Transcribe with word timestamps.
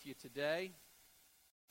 with 0.00 0.06
you 0.06 0.14
today, 0.14 0.72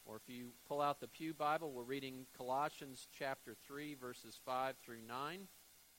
or 0.05 0.16
if 0.16 0.21
you 0.27 0.50
pull 0.68 0.81
out 0.81 1.00
the 1.00 1.08
Pew 1.08 1.33
Bible, 1.33 1.72
we're 1.72 1.81
reading 1.81 2.28
Colossians 2.38 3.08
chapter 3.17 3.55
3, 3.66 3.96
verses 3.96 4.40
5 4.46 4.75
through 4.86 5.02
9. 5.08 5.48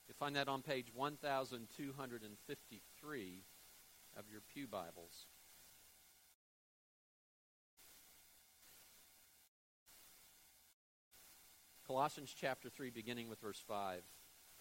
You'll 0.06 0.14
find 0.16 0.36
that 0.36 0.46
on 0.46 0.62
page 0.62 0.92
1253 0.94 3.42
of 4.16 4.24
your 4.30 4.42
Pew 4.52 4.68
Bibles. 4.68 5.26
Colossians 11.84 12.32
chapter 12.38 12.68
3, 12.68 12.90
beginning 12.90 13.28
with 13.28 13.40
verse 13.40 13.60
5. 13.66 14.02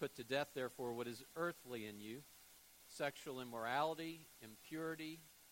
Put 0.00 0.16
to 0.16 0.24
death, 0.24 0.48
therefore, 0.54 0.92
what 0.92 1.06
is 1.06 1.22
earthly 1.36 1.86
in 1.86 2.00
you 2.00 2.22
sexual 2.88 3.40
immorality, 3.40 4.26
impurity, 4.42 5.20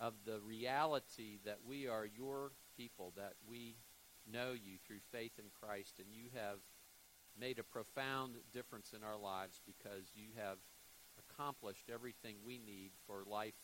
of 0.00 0.14
the 0.24 0.40
reality 0.40 1.38
that 1.44 1.58
we 1.66 1.88
are 1.88 2.06
your 2.06 2.52
people, 2.76 3.12
that 3.16 3.34
we 3.48 3.76
know 4.30 4.52
you 4.52 4.78
through 4.86 5.00
faith 5.12 5.32
in 5.38 5.46
Christ, 5.60 5.94
and 5.98 6.08
you 6.12 6.30
have 6.34 6.58
made 7.38 7.58
a 7.58 7.64
profound 7.64 8.34
difference 8.52 8.92
in 8.96 9.02
our 9.04 9.18
lives 9.18 9.60
because 9.66 10.10
you 10.14 10.28
have 10.36 10.58
accomplished 11.18 11.90
everything 11.92 12.36
we 12.44 12.58
need 12.58 12.90
for 13.06 13.24
life 13.26 13.54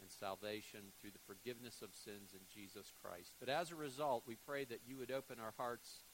and 0.00 0.10
salvation 0.10 0.80
through 1.00 1.10
the 1.10 1.26
forgiveness 1.26 1.82
of 1.82 1.90
sins 1.94 2.32
in 2.32 2.40
Jesus 2.52 2.92
Christ. 3.02 3.32
But 3.40 3.48
as 3.48 3.70
a 3.70 3.76
result, 3.76 4.22
we 4.26 4.36
pray 4.36 4.64
that 4.64 4.82
you 4.86 4.96
would 4.98 5.10
open 5.10 5.38
our 5.40 5.54
hearts, 5.56 6.04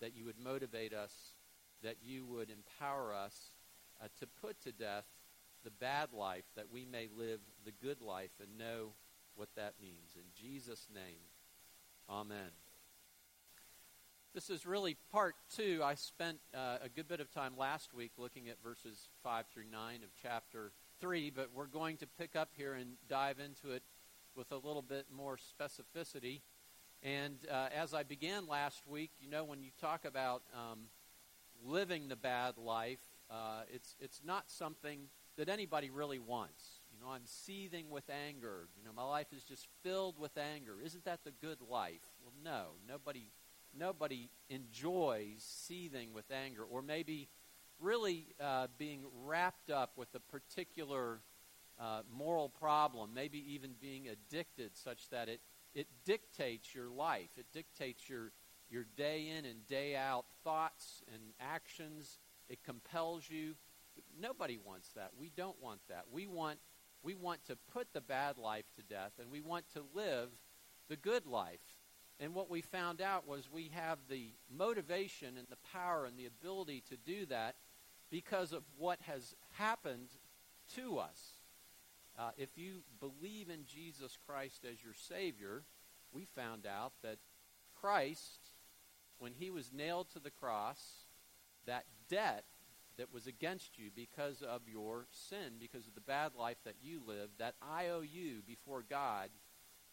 that 0.00 0.16
you 0.16 0.24
would 0.24 0.38
motivate 0.38 0.92
us, 0.92 1.12
that 1.82 1.96
you 2.02 2.24
would 2.24 2.50
empower 2.50 3.12
us 3.12 3.50
uh, 4.02 4.06
to 4.20 4.26
put 4.40 4.60
to 4.62 4.72
death 4.72 5.06
the 5.64 5.70
bad 5.70 6.12
life, 6.12 6.44
that 6.56 6.70
we 6.72 6.84
may 6.84 7.08
live 7.16 7.40
the 7.64 7.72
good 7.72 8.00
life 8.00 8.30
and 8.40 8.58
know 8.58 8.92
what 9.34 9.48
that 9.56 9.74
means. 9.80 10.16
In 10.16 10.24
Jesus' 10.34 10.86
name, 10.94 11.20
amen. 12.08 12.50
This 14.34 14.48
is 14.48 14.64
really 14.64 14.96
part 15.10 15.34
two. 15.54 15.80
I 15.84 15.94
spent 15.94 16.38
uh, 16.54 16.78
a 16.82 16.88
good 16.88 17.06
bit 17.06 17.20
of 17.20 17.30
time 17.30 17.52
last 17.58 17.92
week 17.92 18.12
looking 18.16 18.48
at 18.48 18.56
verses 18.62 19.08
5 19.22 19.44
through 19.52 19.66
9 19.70 19.96
of 20.02 20.08
chapter 20.22 20.72
3, 21.00 21.30
but 21.30 21.50
we're 21.54 21.66
going 21.66 21.98
to 21.98 22.06
pick 22.06 22.34
up 22.34 22.48
here 22.56 22.72
and 22.72 22.92
dive 23.08 23.38
into 23.38 23.74
it 23.74 23.82
with 24.34 24.50
a 24.50 24.56
little 24.56 24.80
bit 24.80 25.06
more 25.14 25.36
specificity. 25.36 26.40
And 27.02 27.36
uh, 27.50 27.68
as 27.76 27.92
I 27.92 28.04
began 28.04 28.46
last 28.46 28.86
week, 28.86 29.10
you 29.20 29.28
know, 29.28 29.44
when 29.44 29.62
you 29.62 29.70
talk 29.80 30.04
about 30.06 30.42
um, 30.54 30.78
living 31.62 32.08
the 32.08 32.16
bad 32.16 32.56
life, 32.56 33.02
uh, 33.30 33.62
it's, 33.72 33.96
it's 34.00 34.20
not 34.24 34.50
something 34.50 35.08
that 35.36 35.48
anybody 35.48 35.90
really 35.90 36.18
wants. 36.18 36.80
Know, 37.02 37.10
I'm 37.10 37.26
seething 37.26 37.90
with 37.90 38.08
anger. 38.08 38.68
You 38.78 38.84
know, 38.84 38.92
my 38.94 39.04
life 39.04 39.26
is 39.36 39.42
just 39.42 39.66
filled 39.82 40.18
with 40.18 40.38
anger. 40.38 40.76
Isn't 40.84 41.04
that 41.04 41.24
the 41.24 41.32
good 41.32 41.58
life? 41.68 42.00
Well, 42.22 42.32
no. 42.44 42.72
Nobody 42.88 43.32
nobody 43.76 44.28
enjoys 44.50 45.42
seething 45.42 46.12
with 46.12 46.30
anger 46.30 46.62
or 46.62 46.82
maybe 46.82 47.28
really 47.80 48.26
uh, 48.40 48.68
being 48.78 49.00
wrapped 49.24 49.70
up 49.70 49.92
with 49.96 50.14
a 50.14 50.20
particular 50.20 51.20
uh, 51.80 52.02
moral 52.14 52.48
problem, 52.48 53.10
maybe 53.14 53.42
even 53.54 53.72
being 53.80 54.08
addicted 54.08 54.76
such 54.76 55.08
that 55.10 55.28
it, 55.28 55.40
it 55.74 55.88
dictates 56.04 56.74
your 56.74 56.88
life. 56.88 57.30
It 57.36 57.46
dictates 57.52 58.08
your, 58.08 58.30
your 58.70 58.84
day 58.96 59.28
in 59.36 59.44
and 59.44 59.66
day 59.66 59.96
out 59.96 60.26
thoughts 60.44 61.02
and 61.12 61.22
actions. 61.40 62.18
It 62.48 62.62
compels 62.62 63.24
you. 63.28 63.54
Nobody 64.20 64.58
wants 64.64 64.90
that. 64.90 65.10
We 65.18 65.32
don't 65.34 65.60
want 65.60 65.80
that. 65.88 66.04
We 66.12 66.26
want, 66.26 66.58
we 67.02 67.14
want 67.14 67.44
to 67.46 67.56
put 67.72 67.92
the 67.92 68.00
bad 68.00 68.38
life 68.38 68.66
to 68.76 68.82
death 68.82 69.12
and 69.20 69.30
we 69.30 69.40
want 69.40 69.64
to 69.74 69.82
live 69.94 70.28
the 70.88 70.96
good 70.96 71.26
life. 71.26 71.60
And 72.20 72.34
what 72.34 72.50
we 72.50 72.60
found 72.60 73.00
out 73.00 73.26
was 73.26 73.50
we 73.50 73.70
have 73.74 73.98
the 74.08 74.34
motivation 74.54 75.36
and 75.36 75.46
the 75.48 75.56
power 75.72 76.04
and 76.04 76.16
the 76.16 76.26
ability 76.26 76.84
to 76.88 76.96
do 76.96 77.26
that 77.26 77.56
because 78.10 78.52
of 78.52 78.62
what 78.76 79.00
has 79.02 79.34
happened 79.52 80.08
to 80.76 80.98
us. 80.98 81.38
Uh, 82.18 82.30
if 82.36 82.50
you 82.56 82.82
believe 83.00 83.48
in 83.48 83.64
Jesus 83.64 84.18
Christ 84.26 84.64
as 84.70 84.84
your 84.84 84.94
Savior, 84.94 85.64
we 86.12 86.26
found 86.26 86.66
out 86.66 86.92
that 87.02 87.18
Christ, 87.80 88.38
when 89.18 89.32
he 89.32 89.50
was 89.50 89.72
nailed 89.72 90.10
to 90.10 90.20
the 90.20 90.30
cross, 90.30 91.06
that 91.66 91.86
debt 92.08 92.44
that 92.98 93.12
was 93.12 93.26
against 93.26 93.78
you 93.78 93.90
because 93.94 94.42
of 94.42 94.62
your 94.66 95.06
sin, 95.10 95.54
because 95.58 95.86
of 95.86 95.94
the 95.94 96.00
bad 96.00 96.32
life 96.38 96.58
that 96.64 96.76
you 96.82 97.00
lived, 97.06 97.38
that 97.38 97.54
IOU 97.62 98.42
before 98.46 98.84
God 98.88 99.30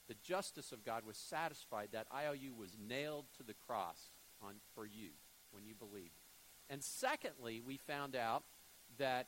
the 0.09 0.15
justice 0.15 0.71
of 0.71 0.83
God 0.83 1.05
was 1.05 1.15
satisfied. 1.15 1.89
That 1.93 2.07
IOU 2.13 2.55
was 2.57 2.75
nailed 2.85 3.25
to 3.37 3.43
the 3.43 3.53
cross 3.53 4.09
on, 4.41 4.55
for 4.73 4.85
you 4.85 5.11
when 5.51 5.65
you 5.65 5.75
believed. 5.75 6.19
And 6.69 6.83
secondly, 6.83 7.61
we 7.65 7.77
found 7.77 8.15
out 8.15 8.43
that 8.97 9.27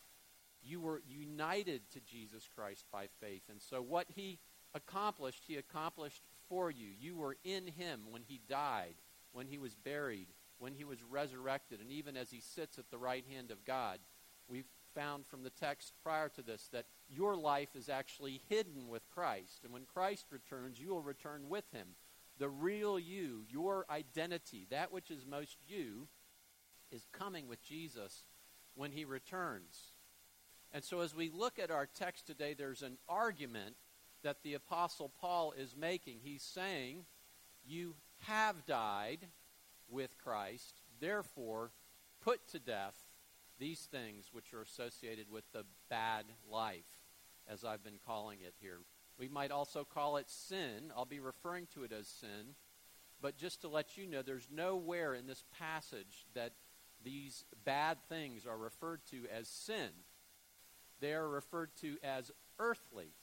you 0.63 0.81
were 0.81 1.01
united 1.07 1.81
to 1.91 2.01
Jesus 2.01 2.49
Christ 2.53 2.85
by 2.91 3.07
faith. 3.19 3.43
And 3.49 3.61
so 3.61 3.81
what 3.81 4.07
he 4.15 4.39
accomplished, 4.73 5.43
he 5.47 5.55
accomplished 5.55 6.23
for 6.49 6.71
you. 6.71 6.87
You 6.99 7.15
were 7.15 7.37
in 7.43 7.67
him 7.67 8.01
when 8.09 8.23
he 8.27 8.41
died, 8.49 8.95
when 9.33 9.47
he 9.47 9.59
was 9.59 9.75
buried, 9.75 10.27
when 10.61 10.75
he 10.75 10.83
was 10.83 10.99
resurrected, 11.09 11.81
and 11.81 11.91
even 11.91 12.15
as 12.15 12.29
he 12.29 12.39
sits 12.39 12.77
at 12.77 12.91
the 12.91 12.97
right 12.97 13.25
hand 13.27 13.49
of 13.49 13.65
God. 13.65 13.97
We've 14.47 14.69
found 14.93 15.25
from 15.25 15.41
the 15.41 15.49
text 15.49 15.93
prior 16.03 16.29
to 16.29 16.43
this 16.43 16.69
that 16.71 16.85
your 17.09 17.35
life 17.35 17.75
is 17.75 17.89
actually 17.89 18.41
hidden 18.47 18.87
with 18.87 19.09
Christ. 19.09 19.61
And 19.63 19.73
when 19.73 19.85
Christ 19.91 20.27
returns, 20.29 20.79
you 20.79 20.89
will 20.89 21.01
return 21.01 21.49
with 21.49 21.65
him. 21.73 21.87
The 22.37 22.47
real 22.47 22.99
you, 22.99 23.43
your 23.49 23.87
identity, 23.89 24.67
that 24.69 24.91
which 24.91 25.09
is 25.09 25.25
most 25.25 25.57
you, 25.67 26.07
is 26.91 27.07
coming 27.11 27.47
with 27.47 27.63
Jesus 27.63 28.23
when 28.75 28.91
he 28.91 29.03
returns. 29.03 29.93
And 30.71 30.83
so 30.83 30.99
as 30.99 31.15
we 31.15 31.31
look 31.33 31.57
at 31.57 31.71
our 31.71 31.87
text 31.87 32.27
today, 32.27 32.53
there's 32.53 32.83
an 32.83 32.97
argument 33.09 33.77
that 34.23 34.43
the 34.43 34.53
Apostle 34.53 35.11
Paul 35.19 35.53
is 35.57 35.75
making. 35.75 36.19
He's 36.21 36.43
saying, 36.43 37.05
You 37.65 37.95
have 38.27 38.67
died 38.67 39.27
with 39.91 40.17
Christ, 40.17 40.81
therefore 40.99 41.71
put 42.21 42.47
to 42.49 42.59
death 42.59 42.95
these 43.59 43.81
things 43.91 44.29
which 44.31 44.53
are 44.53 44.61
associated 44.61 45.29
with 45.29 45.43
the 45.51 45.65
bad 45.89 46.25
life, 46.49 46.85
as 47.47 47.63
I've 47.63 47.83
been 47.83 47.99
calling 48.05 48.39
it 48.41 48.55
here. 48.59 48.79
We 49.19 49.27
might 49.27 49.51
also 49.51 49.83
call 49.83 50.17
it 50.17 50.29
sin. 50.29 50.91
I'll 50.95 51.05
be 51.05 51.19
referring 51.19 51.67
to 51.75 51.83
it 51.83 51.91
as 51.91 52.07
sin. 52.07 52.55
But 53.21 53.37
just 53.37 53.61
to 53.61 53.67
let 53.67 53.97
you 53.97 54.07
know, 54.07 54.23
there's 54.23 54.47
nowhere 54.51 55.13
in 55.13 55.27
this 55.27 55.43
passage 55.59 56.25
that 56.33 56.53
these 57.03 57.45
bad 57.63 57.97
things 58.09 58.47
are 58.47 58.57
referred 58.57 59.05
to 59.11 59.25
as 59.31 59.47
sin. 59.47 59.89
They 60.99 61.13
are 61.13 61.29
referred 61.29 61.75
to 61.81 61.97
as 62.03 62.31
earthly 62.59 63.13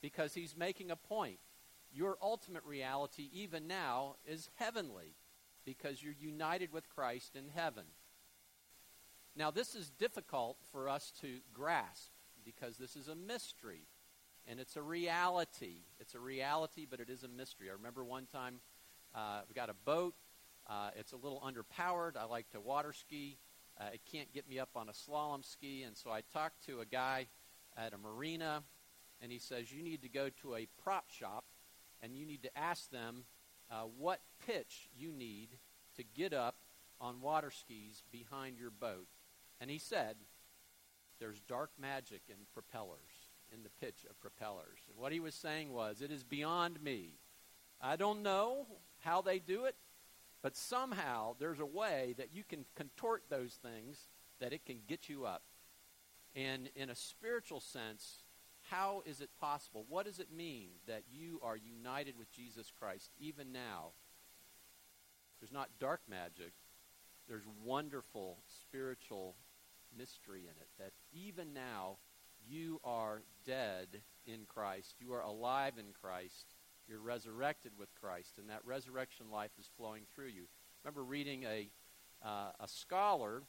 because 0.00 0.34
he's 0.34 0.56
making 0.56 0.90
a 0.90 0.96
point. 0.96 1.38
Your 1.92 2.18
ultimate 2.22 2.64
reality, 2.64 3.28
even 3.32 3.66
now, 3.66 4.16
is 4.26 4.48
heavenly 4.56 5.14
because 5.64 6.02
you're 6.02 6.14
united 6.18 6.72
with 6.72 6.88
Christ 6.88 7.36
in 7.36 7.48
heaven. 7.54 7.84
Now, 9.36 9.50
this 9.50 9.74
is 9.74 9.90
difficult 9.90 10.58
for 10.70 10.88
us 10.88 11.12
to 11.22 11.38
grasp 11.52 12.10
because 12.44 12.76
this 12.76 12.96
is 12.96 13.08
a 13.08 13.14
mystery 13.14 13.86
and 14.46 14.60
it's 14.60 14.76
a 14.76 14.82
reality. 14.82 15.84
It's 16.00 16.14
a 16.14 16.20
reality, 16.20 16.86
but 16.88 17.00
it 17.00 17.08
is 17.08 17.22
a 17.22 17.28
mystery. 17.28 17.70
I 17.70 17.74
remember 17.74 18.04
one 18.04 18.26
time 18.26 18.60
uh, 19.14 19.42
we 19.48 19.54
got 19.54 19.70
a 19.70 19.74
boat. 19.74 20.14
Uh, 20.66 20.90
it's 20.96 21.12
a 21.12 21.16
little 21.16 21.40
underpowered. 21.40 22.16
I 22.16 22.24
like 22.24 22.50
to 22.50 22.60
water 22.60 22.92
ski. 22.92 23.38
Uh, 23.80 23.84
it 23.94 24.00
can't 24.10 24.32
get 24.32 24.48
me 24.48 24.58
up 24.58 24.70
on 24.76 24.88
a 24.88 24.92
slalom 24.92 25.44
ski. 25.44 25.82
And 25.84 25.96
so 25.96 26.10
I 26.10 26.22
talked 26.32 26.66
to 26.66 26.80
a 26.80 26.84
guy 26.84 27.26
at 27.76 27.94
a 27.94 27.98
marina, 27.98 28.62
and 29.22 29.32
he 29.32 29.38
says, 29.38 29.72
You 29.72 29.82
need 29.82 30.02
to 30.02 30.08
go 30.08 30.28
to 30.42 30.56
a 30.56 30.66
prop 30.82 31.10
shop 31.10 31.44
and 32.02 32.16
you 32.16 32.26
need 32.26 32.42
to 32.42 32.58
ask 32.58 32.90
them 32.90 33.24
uh, 33.72 33.84
what 33.98 34.20
pitch 34.46 34.88
you 34.96 35.10
need 35.10 35.48
to 35.96 36.04
get 36.04 36.32
up 36.32 36.56
on 37.00 37.20
water 37.20 37.50
skis 37.50 38.02
behind 38.12 38.58
your 38.58 38.70
boat. 38.70 39.08
And 39.60 39.70
he 39.70 39.78
said, 39.78 40.16
There's 41.18 41.40
dark 41.48 41.70
magic 41.80 42.22
in 42.28 42.36
propellers, 42.52 43.30
in 43.52 43.62
the 43.62 43.70
pitch 43.80 44.06
of 44.08 44.20
propellers. 44.20 44.78
And 44.88 44.98
what 44.98 45.12
he 45.12 45.20
was 45.20 45.34
saying 45.34 45.72
was, 45.72 46.02
It 46.02 46.10
is 46.10 46.22
beyond 46.22 46.82
me. 46.82 47.14
I 47.80 47.96
don't 47.96 48.22
know 48.22 48.66
how 49.00 49.22
they 49.22 49.38
do 49.38 49.64
it, 49.64 49.74
but 50.42 50.56
somehow 50.56 51.34
there's 51.38 51.58
a 51.58 51.66
way 51.66 52.14
that 52.18 52.32
you 52.32 52.44
can 52.44 52.64
contort 52.76 53.24
those 53.28 53.58
things 53.62 54.06
that 54.40 54.52
it 54.52 54.64
can 54.64 54.78
get 54.86 55.08
you 55.08 55.24
up. 55.24 55.42
And 56.34 56.70
in 56.76 56.90
a 56.90 56.94
spiritual 56.94 57.60
sense, 57.60 58.21
how 58.72 59.02
is 59.04 59.20
it 59.20 59.28
possible? 59.38 59.84
What 59.86 60.06
does 60.06 60.18
it 60.18 60.32
mean 60.34 60.70
that 60.86 61.02
you 61.12 61.38
are 61.42 61.56
united 61.56 62.16
with 62.16 62.32
Jesus 62.32 62.72
Christ 62.78 63.10
even 63.20 63.52
now? 63.52 63.90
There's 65.38 65.52
not 65.52 65.68
dark 65.78 66.00
magic. 66.08 66.54
There's 67.28 67.46
wonderful 67.62 68.38
spiritual 68.62 69.36
mystery 69.96 70.44
in 70.44 70.56
it 70.58 70.68
that 70.78 70.92
even 71.12 71.52
now 71.52 71.98
you 72.48 72.80
are 72.82 73.22
dead 73.44 73.88
in 74.26 74.46
Christ. 74.48 74.94
You 75.00 75.12
are 75.12 75.20
alive 75.20 75.74
in 75.78 75.92
Christ. 76.00 76.54
You're 76.88 77.00
resurrected 77.00 77.72
with 77.78 77.94
Christ, 78.00 78.38
and 78.38 78.48
that 78.48 78.64
resurrection 78.64 79.26
life 79.30 79.52
is 79.60 79.68
flowing 79.76 80.04
through 80.14 80.28
you. 80.28 80.44
I 80.44 80.88
remember 80.88 81.04
reading 81.04 81.44
a, 81.44 81.68
uh, 82.24 82.52
a 82.58 82.68
scholar 82.68 83.42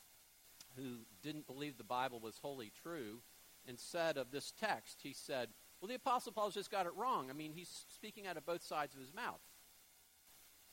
who 0.75 0.97
didn't 1.21 1.47
believe 1.47 1.77
the 1.77 1.83
Bible 1.85 2.19
was 2.19 2.39
wholly 2.39 2.73
true 2.83 3.21
and 3.67 3.79
said 3.79 4.17
of 4.17 4.31
this 4.31 4.51
text, 4.59 4.99
he 5.03 5.13
said, 5.13 5.49
Well, 5.79 5.89
the 5.89 5.95
Apostle 5.95 6.31
Paul's 6.31 6.53
just 6.53 6.71
got 6.71 6.85
it 6.85 6.93
wrong. 6.95 7.29
I 7.29 7.33
mean, 7.33 7.53
he's 7.53 7.85
speaking 7.93 8.27
out 8.27 8.37
of 8.37 8.45
both 8.45 8.63
sides 8.63 8.93
of 8.93 8.99
his 9.01 9.13
mouth. 9.13 9.41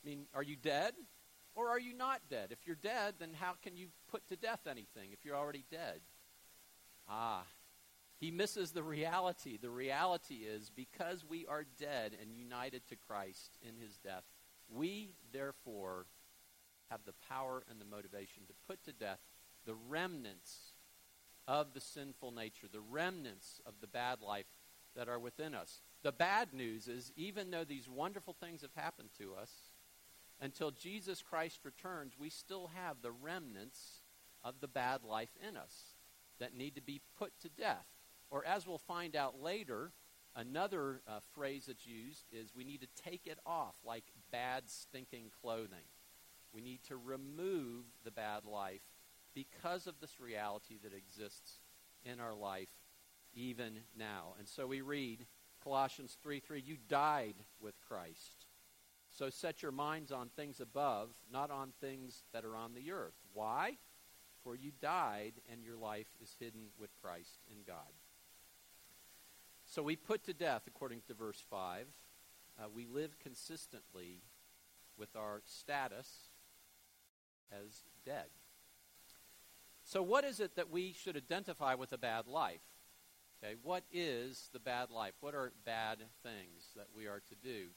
I 0.03 0.09
mean, 0.09 0.27
are 0.35 0.43
you 0.43 0.57
dead 0.57 0.95
or 1.55 1.69
are 1.69 1.79
you 1.79 1.95
not 1.95 2.23
dead? 2.31 2.49
If 2.51 2.67
you're 2.67 2.77
dead, 2.77 3.15
then 3.19 3.31
how 3.39 3.55
can 3.63 3.77
you 3.77 3.89
put 4.11 4.27
to 4.29 4.37
death 4.37 4.67
anything 4.67 5.11
if 5.13 5.25
you're 5.25 5.37
already 5.37 5.65
dead? 5.71 6.01
Ah, 7.09 7.45
he 8.19 8.31
misses 8.31 8.73
the 8.73 8.83
reality. 8.83 9.57
The 9.57 9.71
reality 9.71 10.47
is 10.47 10.71
because 10.71 11.25
we 11.29 11.47
are 11.47 11.65
dead 11.79 12.17
and 12.21 12.33
united 12.33 12.87
to 12.89 12.97
Christ 12.97 13.57
in 13.63 13.77
his 13.77 13.97
death, 13.99 14.25
we 14.69 15.15
therefore 15.33 16.07
have 16.91 17.01
the 17.05 17.15
power 17.29 17.65
and 17.71 17.81
the 17.81 17.85
motivation 17.85 18.45
to 18.47 18.53
put 18.67 18.85
to 18.85 18.93
death 18.93 19.21
the 19.67 19.75
remnants 19.89 20.70
of 21.49 21.73
the 21.73 21.81
sinful 21.81 22.33
nature, 22.33 22.67
the 22.71 22.81
remnants 22.81 23.61
of 23.67 23.75
the 23.81 23.87
bad 23.87 24.21
life 24.21 24.47
that 24.97 25.09
are 25.09 25.19
within 25.19 25.55
us. 25.55 25.81
The 26.03 26.13
bad 26.13 26.53
news 26.53 26.89
is, 26.89 27.13
even 27.17 27.51
though 27.51 27.65
these 27.65 27.89
wonderful 27.89 28.35
things 28.41 28.63
have 28.63 28.75
happened 28.75 29.11
to 29.19 29.35
us, 29.35 29.51
until 30.41 30.71
Jesus 30.71 31.23
Christ 31.23 31.61
returns, 31.65 32.15
we 32.19 32.31
still 32.31 32.71
have 32.75 33.03
the 33.03 33.13
remnants 33.13 34.01
of 34.43 34.61
the 34.61 34.69
bad 34.69 35.05
life 35.05 35.37
in 35.47 35.57
us 35.57 35.97
that 36.39 36.57
need 36.57 36.75
to 36.77 36.83
be 36.83 37.03
put 37.19 37.39
to 37.41 37.49
death. 37.49 37.87
Or, 38.31 38.45
as 38.47 38.67
we'll 38.67 38.79
find 38.79 39.15
out 39.15 39.43
later, 39.43 39.93
another 40.35 41.03
uh, 41.07 41.21
phrase 41.35 41.65
that's 41.67 41.87
used 41.87 42.25
is 42.33 42.55
we 42.55 42.65
need 42.65 42.81
to 42.81 43.03
take 43.03 43.27
it 43.27 43.39
off 43.45 43.75
like 43.85 44.05
bad, 44.33 44.71
stinking 44.71 45.31
clothing. 45.43 45.85
We 46.55 46.63
need 46.63 46.83
to 46.85 46.97
remove 46.97 47.85
the 48.05 48.11
bad 48.11 48.45
life 48.45 48.81
because 49.35 49.87
of 49.87 50.01
this 50.01 50.21
reality 50.21 50.79
that 50.83 50.95
exists 50.95 51.59
in 52.05 52.21
our 52.21 52.35
life 52.35 52.71
even 53.35 53.81
now. 53.97 54.35
And 54.39 54.49
so 54.49 54.67
we 54.67 54.81
read 54.81 55.27
Colossians 55.63 56.17
3 56.23 56.41
3, 56.41 56.61
you 56.61 56.77
died 56.89 57.37
with 57.61 57.75
Christ. 57.87 58.47
So 59.17 59.29
set 59.29 59.63
your 59.63 59.73
minds 59.73 60.13
on 60.13 60.29
things 60.29 60.61
above, 60.61 61.11
not 61.33 61.51
on 61.51 61.73
things 61.81 62.23
that 62.33 62.45
are 62.45 62.57
on 62.57 62.75
the 62.75 62.93
earth. 62.93 63.17
Why? 63.35 63.77
For 64.45 64.55
you 64.55 64.71
died, 64.81 65.35
and 65.51 65.63
your 65.63 65.77
life 65.77 66.09
is 66.23 66.35
hidden 66.39 66.69
with 66.79 66.91
Christ 67.03 67.41
in 67.51 67.59
God. 67.67 67.93
So 69.67 69.83
we 69.83 69.97
put 69.97 70.25
to 70.25 70.33
death, 70.33 70.63
according 70.67 71.03
to 71.09 71.15
verse 71.15 71.43
5, 71.51 71.87
uh, 72.59 72.65
we 72.75 72.87
live 72.87 73.19
consistently 73.19 74.23
with 74.97 75.15
our 75.17 75.43
status 75.45 76.31
as 77.53 77.83
dead. 78.05 78.27
So, 79.91 80.05
what 80.05 80.23
is 80.23 80.39
it 80.39 80.55
that 80.55 80.71
we 80.71 80.93
should 80.93 81.17
identify 81.17 81.75
with 81.75 81.93
a 81.93 81.99
bad 81.99 82.29
life? 82.29 82.61
Okay, 83.43 83.57
what 83.61 83.83
is 83.93 84.49
the 84.53 84.61
bad 84.61 84.89
life? 84.89 85.15
What 85.19 85.35
are 85.35 85.53
bad 85.65 85.99
things 86.23 86.69
that 86.77 86.87
we 86.95 87.09
are 87.09 87.21
to 87.29 87.35
do? 87.35 87.71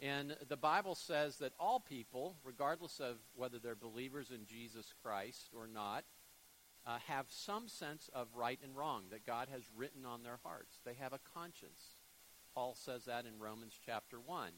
And 0.00 0.34
the 0.48 0.56
Bible 0.56 0.94
says 0.94 1.36
that 1.36 1.52
all 1.60 1.78
people, 1.78 2.36
regardless 2.42 3.00
of 3.00 3.16
whether 3.34 3.58
they're 3.58 3.74
believers 3.74 4.30
in 4.30 4.46
Jesus 4.46 4.94
Christ 5.02 5.50
or 5.54 5.66
not, 5.66 6.04
uh, 6.86 6.96
have 7.06 7.26
some 7.28 7.68
sense 7.68 8.08
of 8.14 8.28
right 8.34 8.58
and 8.64 8.74
wrong 8.74 9.02
that 9.10 9.26
God 9.26 9.48
has 9.52 9.64
written 9.76 10.06
on 10.06 10.22
their 10.22 10.38
hearts. 10.42 10.80
They 10.86 10.94
have 10.94 11.12
a 11.12 11.20
conscience. 11.34 11.96
Paul 12.54 12.74
says 12.74 13.04
that 13.04 13.26
in 13.26 13.38
Romans 13.38 13.78
chapter 13.84 14.18
1. 14.18 14.52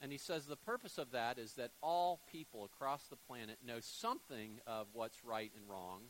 And 0.00 0.12
he 0.12 0.18
says 0.18 0.46
the 0.46 0.56
purpose 0.56 0.96
of 0.98 1.10
that 1.10 1.38
is 1.38 1.54
that 1.54 1.72
all 1.82 2.20
people 2.30 2.64
across 2.64 3.04
the 3.08 3.16
planet 3.16 3.58
know 3.66 3.80
something 3.80 4.60
of 4.66 4.86
what's 4.92 5.24
right 5.24 5.50
and 5.56 5.68
wrong. 5.68 6.02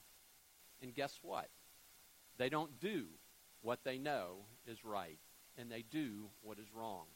And 0.82 0.94
guess 0.94 1.18
what? 1.22 1.48
They 2.36 2.48
don't 2.48 2.78
do 2.80 3.06
what 3.62 3.84
they 3.84 3.98
know 3.98 4.44
is 4.66 4.84
right, 4.84 5.18
and 5.56 5.70
they 5.70 5.82
do 5.82 6.28
what 6.42 6.58
is 6.58 6.72
wrong. 6.72 7.06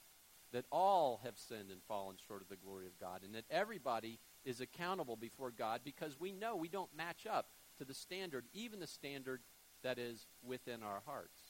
That 0.53 0.65
all 0.73 1.21
have 1.25 1.39
sinned 1.39 1.71
and 1.71 1.83
fallen 1.87 2.17
short 2.27 2.43
of 2.43 2.49
the 2.49 2.57
glory 2.57 2.87
of 2.87 2.99
God, 2.99 3.23
and 3.23 3.35
that 3.35 3.45
everybody 3.51 4.19
is 4.45 4.61
accountable 4.61 5.17
before 5.17 5.51
God 5.51 5.81
because 5.85 6.19
we 6.19 6.33
know 6.33 6.57
we 6.57 6.69
don't 6.69 6.95
match 6.97 7.27
up 7.31 7.47
to 7.79 7.85
the 7.85 7.95
standard, 7.95 8.45
even 8.53 8.81
the 8.81 8.87
standard 8.87 9.41
that 9.83 9.99
is 9.99 10.27
within 10.43 10.83
our 10.83 11.03
hearts. 11.07 11.41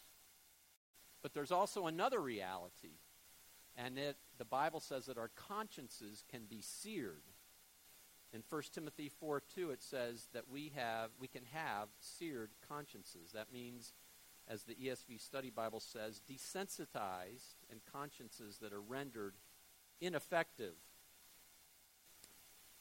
But 1.23 1.35
there's 1.35 1.53
also 1.53 1.87
another 1.87 2.21
reality 2.21 2.99
and 3.77 3.99
it, 3.99 4.17
the 4.39 4.45
Bible 4.45 4.81
says 4.81 5.07
that 5.07 5.19
our 5.19 5.31
consciences 5.35 6.25
can 6.31 6.43
be 6.49 6.61
seared. 6.61 7.23
In 8.33 8.43
1 8.49 8.63
Timothy 8.73 9.11
4 9.21 9.43
2, 9.55 9.71
it 9.71 9.83
says 9.83 10.29
that 10.33 10.49
we, 10.51 10.73
have, 10.75 11.11
we 11.21 11.29
can 11.29 11.45
have 11.53 11.89
seared 12.01 12.51
consciences. 12.69 13.33
That 13.35 13.53
means, 13.53 13.93
as 14.49 14.63
the 14.63 14.75
ESV 14.75 15.21
Study 15.21 15.51
Bible 15.51 15.81
says, 15.81 16.21
desensitized 16.31 17.57
and 17.71 17.81
consciences 17.93 18.59
that 18.59 18.73
are 18.73 18.81
rendered 18.81 19.35
ineffective. 20.01 20.75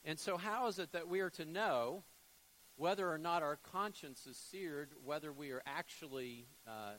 And 0.03 0.17
so, 0.19 0.37
how 0.37 0.67
is 0.67 0.79
it 0.79 0.93
that 0.93 1.07
we 1.07 1.19
are 1.19 1.29
to 1.31 1.45
know 1.45 2.03
whether 2.75 3.11
or 3.11 3.17
not 3.17 3.43
our 3.43 3.57
conscience 3.57 4.25
is 4.25 4.37
seared, 4.37 4.89
whether 5.03 5.31
we 5.31 5.51
are 5.51 5.61
actually 5.65 6.47
uh, 6.65 6.93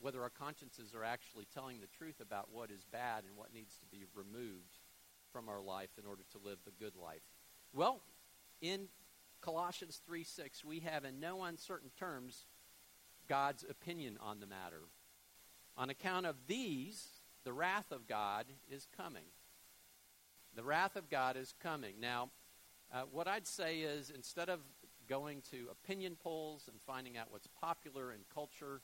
whether 0.00 0.22
our 0.22 0.30
consciences 0.30 0.94
are 0.94 1.04
actually 1.04 1.46
telling 1.52 1.80
the 1.80 1.86
truth 1.86 2.20
about 2.20 2.48
what 2.52 2.70
is 2.70 2.84
bad 2.84 3.24
and 3.24 3.36
what 3.36 3.52
needs 3.52 3.76
to 3.78 3.86
be 3.86 4.04
removed 4.14 4.78
from 5.32 5.48
our 5.48 5.60
life 5.60 5.90
in 5.98 6.06
order 6.06 6.22
to 6.32 6.38
live 6.44 6.58
the 6.64 6.84
good 6.84 6.94
life. 6.96 7.22
Well, 7.72 8.00
in 8.60 8.88
Colossians 9.40 10.00
3 10.06 10.24
6, 10.24 10.64
we 10.64 10.80
have 10.80 11.04
in 11.04 11.20
no 11.20 11.42
uncertain 11.44 11.90
terms 11.98 12.46
God's 13.28 13.64
opinion 13.68 14.18
on 14.20 14.40
the 14.40 14.46
matter. 14.46 14.82
On 15.76 15.90
account 15.90 16.26
of 16.26 16.36
these, 16.46 17.06
the 17.44 17.52
wrath 17.52 17.92
of 17.92 18.08
God 18.08 18.46
is 18.70 18.86
coming. 18.96 19.26
The 20.54 20.64
wrath 20.64 20.96
of 20.96 21.08
God 21.08 21.36
is 21.36 21.54
coming. 21.62 21.94
Now, 22.00 22.30
uh, 22.92 23.02
what 23.12 23.28
I'd 23.28 23.46
say 23.46 23.80
is 23.80 24.10
instead 24.10 24.48
of 24.48 24.60
going 25.08 25.42
to 25.50 25.68
opinion 25.70 26.16
polls 26.20 26.68
and 26.70 26.80
finding 26.86 27.16
out 27.16 27.30
what's 27.30 27.46
popular 27.46 28.12
in 28.12 28.20
culture, 28.32 28.80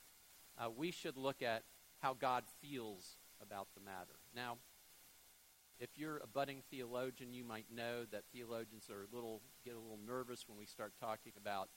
uh, 0.59 0.71
we 0.71 0.91
should 0.91 1.17
look 1.17 1.43
at 1.43 1.63
how 2.01 2.15
God 2.15 2.45
feels 2.61 3.17
about 3.41 3.69
the 3.75 3.81
matter. 3.81 4.19
Now, 4.35 4.59
if 5.81 5.91
you're 5.97 6.19
a 6.19 6.27
budding 6.27 6.63
theologian, 6.71 7.35
you 7.35 7.45
might 7.45 7.67
know 7.75 8.05
that 8.13 8.25
theologians 8.33 8.89
are 8.91 9.03
a 9.03 9.15
little 9.15 9.43
get 9.65 9.75
a 9.75 9.79
little 9.79 9.99
nervous 10.07 10.45
when 10.49 10.57
we 10.57 10.67
start 10.67 10.93
talking 11.01 11.33
about 11.37 11.69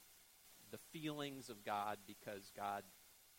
the 0.72 0.78
feelings 0.92 1.50
of 1.50 1.66
God 1.66 1.98
because 2.06 2.52
God 2.56 2.84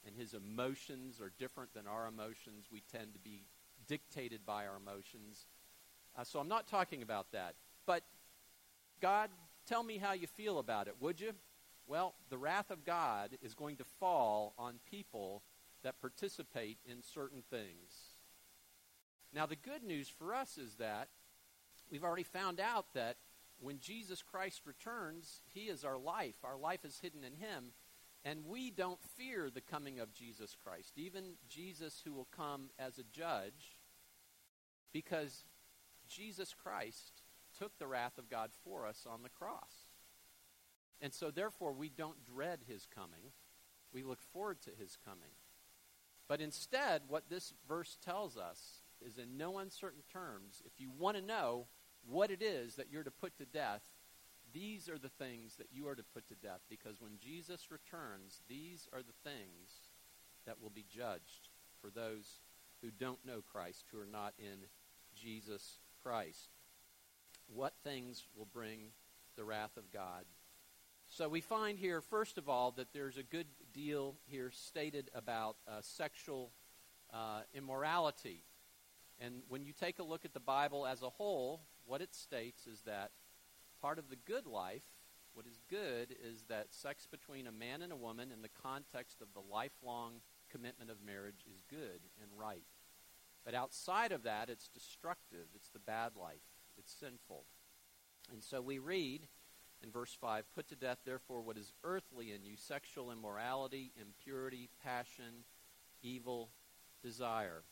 and 0.06 0.16
his 0.16 0.34
emotions 0.34 1.20
are 1.20 1.32
different 1.38 1.74
than 1.74 1.86
our 1.86 2.06
emotions. 2.06 2.66
We 2.72 2.82
tend 2.92 3.14
to 3.14 3.20
be 3.20 3.44
dictated 3.86 4.44
by 4.46 4.66
our 4.66 4.76
emotions. 4.76 5.46
Uh, 6.16 6.24
so 6.24 6.40
I'm 6.40 6.48
not 6.48 6.66
talking 6.66 7.02
about 7.02 7.32
that. 7.32 7.54
But 7.86 8.02
God, 9.00 9.30
tell 9.66 9.82
me 9.82 9.98
how 9.98 10.12
you 10.12 10.26
feel 10.26 10.58
about 10.58 10.88
it, 10.88 10.94
would 11.00 11.20
you? 11.20 11.32
Well, 11.88 12.14
the 12.28 12.36
wrath 12.36 12.70
of 12.70 12.84
God 12.84 13.30
is 13.40 13.54
going 13.54 13.76
to 13.76 13.84
fall 13.84 14.52
on 14.58 14.74
people 14.90 15.42
that 15.82 16.02
participate 16.02 16.76
in 16.84 17.02
certain 17.02 17.42
things. 17.50 18.18
Now, 19.32 19.46
the 19.46 19.56
good 19.56 19.82
news 19.82 20.06
for 20.06 20.34
us 20.34 20.58
is 20.58 20.74
that 20.74 21.08
we've 21.90 22.04
already 22.04 22.24
found 22.24 22.60
out 22.60 22.92
that 22.92 23.16
when 23.58 23.80
Jesus 23.80 24.22
Christ 24.22 24.62
returns, 24.66 25.40
He 25.54 25.62
is 25.62 25.82
our 25.82 25.96
life. 25.96 26.34
Our 26.44 26.58
life 26.58 26.84
is 26.84 26.98
hidden 27.00 27.24
in 27.24 27.34
Him. 27.34 27.72
And 28.22 28.44
we 28.46 28.70
don't 28.70 29.02
fear 29.16 29.48
the 29.48 29.62
coming 29.62 29.98
of 29.98 30.12
Jesus 30.12 30.54
Christ, 30.62 30.92
even 30.96 31.36
Jesus 31.48 32.02
who 32.04 32.12
will 32.12 32.28
come 32.36 32.68
as 32.78 32.98
a 32.98 33.04
judge, 33.04 33.78
because 34.92 35.44
Jesus 36.06 36.54
Christ 36.54 37.22
took 37.58 37.78
the 37.78 37.86
wrath 37.86 38.18
of 38.18 38.28
God 38.28 38.50
for 38.62 38.86
us 38.86 39.06
on 39.10 39.22
the 39.22 39.30
cross. 39.30 39.87
And 41.00 41.12
so, 41.12 41.30
therefore, 41.30 41.72
we 41.72 41.88
don't 41.88 42.24
dread 42.24 42.60
his 42.66 42.86
coming. 42.92 43.32
We 43.92 44.02
look 44.02 44.20
forward 44.32 44.60
to 44.62 44.70
his 44.78 44.96
coming. 45.04 45.30
But 46.28 46.40
instead, 46.40 47.02
what 47.08 47.30
this 47.30 47.54
verse 47.66 47.96
tells 48.04 48.36
us 48.36 48.82
is 49.04 49.16
in 49.18 49.38
no 49.38 49.58
uncertain 49.58 50.02
terms. 50.12 50.62
If 50.66 50.72
you 50.78 50.90
want 50.90 51.16
to 51.16 51.22
know 51.22 51.66
what 52.06 52.30
it 52.30 52.42
is 52.42 52.74
that 52.76 52.90
you're 52.90 53.04
to 53.04 53.10
put 53.10 53.36
to 53.38 53.46
death, 53.46 53.82
these 54.52 54.88
are 54.88 54.98
the 54.98 55.08
things 55.08 55.56
that 55.56 55.68
you 55.72 55.88
are 55.88 55.94
to 55.94 56.02
put 56.02 56.28
to 56.28 56.34
death. 56.34 56.60
Because 56.68 57.00
when 57.00 57.18
Jesus 57.18 57.70
returns, 57.70 58.42
these 58.48 58.88
are 58.92 59.02
the 59.02 59.30
things 59.30 59.92
that 60.46 60.60
will 60.60 60.70
be 60.70 60.84
judged 60.88 61.48
for 61.80 61.90
those 61.90 62.40
who 62.82 62.90
don't 62.90 63.24
know 63.24 63.42
Christ, 63.52 63.84
who 63.90 64.00
are 64.00 64.06
not 64.06 64.34
in 64.38 64.66
Jesus 65.14 65.78
Christ. 66.02 66.50
What 67.52 67.74
things 67.84 68.24
will 68.36 68.48
bring 68.52 68.92
the 69.36 69.44
wrath 69.44 69.76
of 69.76 69.92
God? 69.92 70.24
So 71.10 71.28
we 71.28 71.40
find 71.40 71.78
here, 71.78 72.02
first 72.02 72.36
of 72.36 72.48
all, 72.48 72.70
that 72.72 72.92
there's 72.92 73.16
a 73.16 73.22
good 73.22 73.46
deal 73.72 74.16
here 74.26 74.50
stated 74.52 75.10
about 75.14 75.56
uh, 75.66 75.80
sexual 75.80 76.52
uh, 77.12 77.40
immorality. 77.54 78.44
And 79.18 79.42
when 79.48 79.64
you 79.64 79.72
take 79.72 79.98
a 79.98 80.02
look 80.02 80.24
at 80.24 80.34
the 80.34 80.40
Bible 80.40 80.86
as 80.86 81.02
a 81.02 81.08
whole, 81.08 81.62
what 81.86 82.02
it 82.02 82.14
states 82.14 82.66
is 82.66 82.82
that 82.82 83.10
part 83.80 83.98
of 83.98 84.10
the 84.10 84.16
good 84.16 84.46
life, 84.46 84.82
what 85.32 85.46
is 85.46 85.60
good, 85.70 86.14
is 86.22 86.44
that 86.48 86.74
sex 86.74 87.06
between 87.10 87.46
a 87.46 87.52
man 87.52 87.80
and 87.80 87.92
a 87.92 87.96
woman 87.96 88.30
in 88.30 88.42
the 88.42 88.50
context 88.62 89.22
of 89.22 89.28
the 89.32 89.52
lifelong 89.52 90.20
commitment 90.50 90.90
of 90.90 90.98
marriage 91.04 91.42
is 91.50 91.62
good 91.70 92.00
and 92.20 92.30
right. 92.38 92.64
But 93.44 93.54
outside 93.54 94.12
of 94.12 94.24
that, 94.24 94.50
it's 94.50 94.68
destructive. 94.68 95.46
It's 95.54 95.70
the 95.70 95.78
bad 95.78 96.12
life. 96.20 96.44
It's 96.76 96.92
sinful. 96.92 97.44
And 98.30 98.42
so 98.42 98.60
we 98.60 98.78
read 98.78 99.26
in 99.82 99.90
verse 99.90 100.16
5 100.20 100.44
Put 100.54 100.68
to 100.68 100.76
death, 100.76 100.98
therefore, 101.04 101.40
what 101.40 101.56
is 101.56 101.72
earthly 101.84 102.32
in 102.32 102.44
you 102.44 102.56
sexual 102.56 103.10
immorality, 103.10 103.92
impurity, 104.00 104.68
passion, 104.82 105.44
evil 106.02 106.50
desire. 107.02 107.62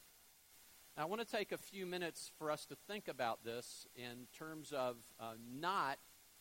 Now, 0.97 1.05
I 1.05 1.07
want 1.07 1.21
to 1.21 1.27
take 1.27 1.53
a 1.53 1.59
few 1.59 1.87
minutes 1.87 2.31
for 2.39 2.51
us 2.51 2.65
to 2.67 2.77
think 2.89 3.09
about 3.09 3.45
this 3.45 3.87
in 3.95 4.27
terms 4.37 4.73
of 4.73 4.97
uh, 5.21 5.33
not 5.53 5.99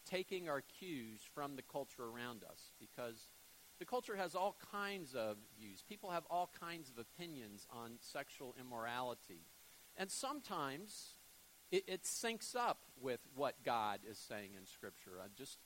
taking 0.10 0.48
our 0.48 0.62
cues 0.62 1.22
from 1.34 1.56
the 1.56 1.62
culture 1.62 2.04
around 2.04 2.44
us 2.44 2.72
because 2.80 3.28
the 3.80 3.86
culture 3.86 4.16
has 4.16 4.36
all 4.36 4.56
kinds 4.72 5.14
of 5.14 5.38
views. 5.60 5.84
People 5.88 6.12
have 6.12 6.24
all 6.30 6.50
kinds 6.60 6.90
of 6.90 6.98
opinions 6.98 7.68
on 7.70 7.94
sexual 8.00 8.56
immorality. 8.60 9.42
And 9.98 10.10
sometimes 10.10 11.15
it, 11.76 11.84
it 11.88 12.04
syncs 12.04 12.56
up 12.56 12.80
with 13.02 13.20
what 13.36 13.56
God 13.66 14.00
is 14.10 14.18
saying 14.18 14.52
in 14.58 14.66
Scripture. 14.66 15.20
Uh, 15.20 15.28
just 15.38 15.60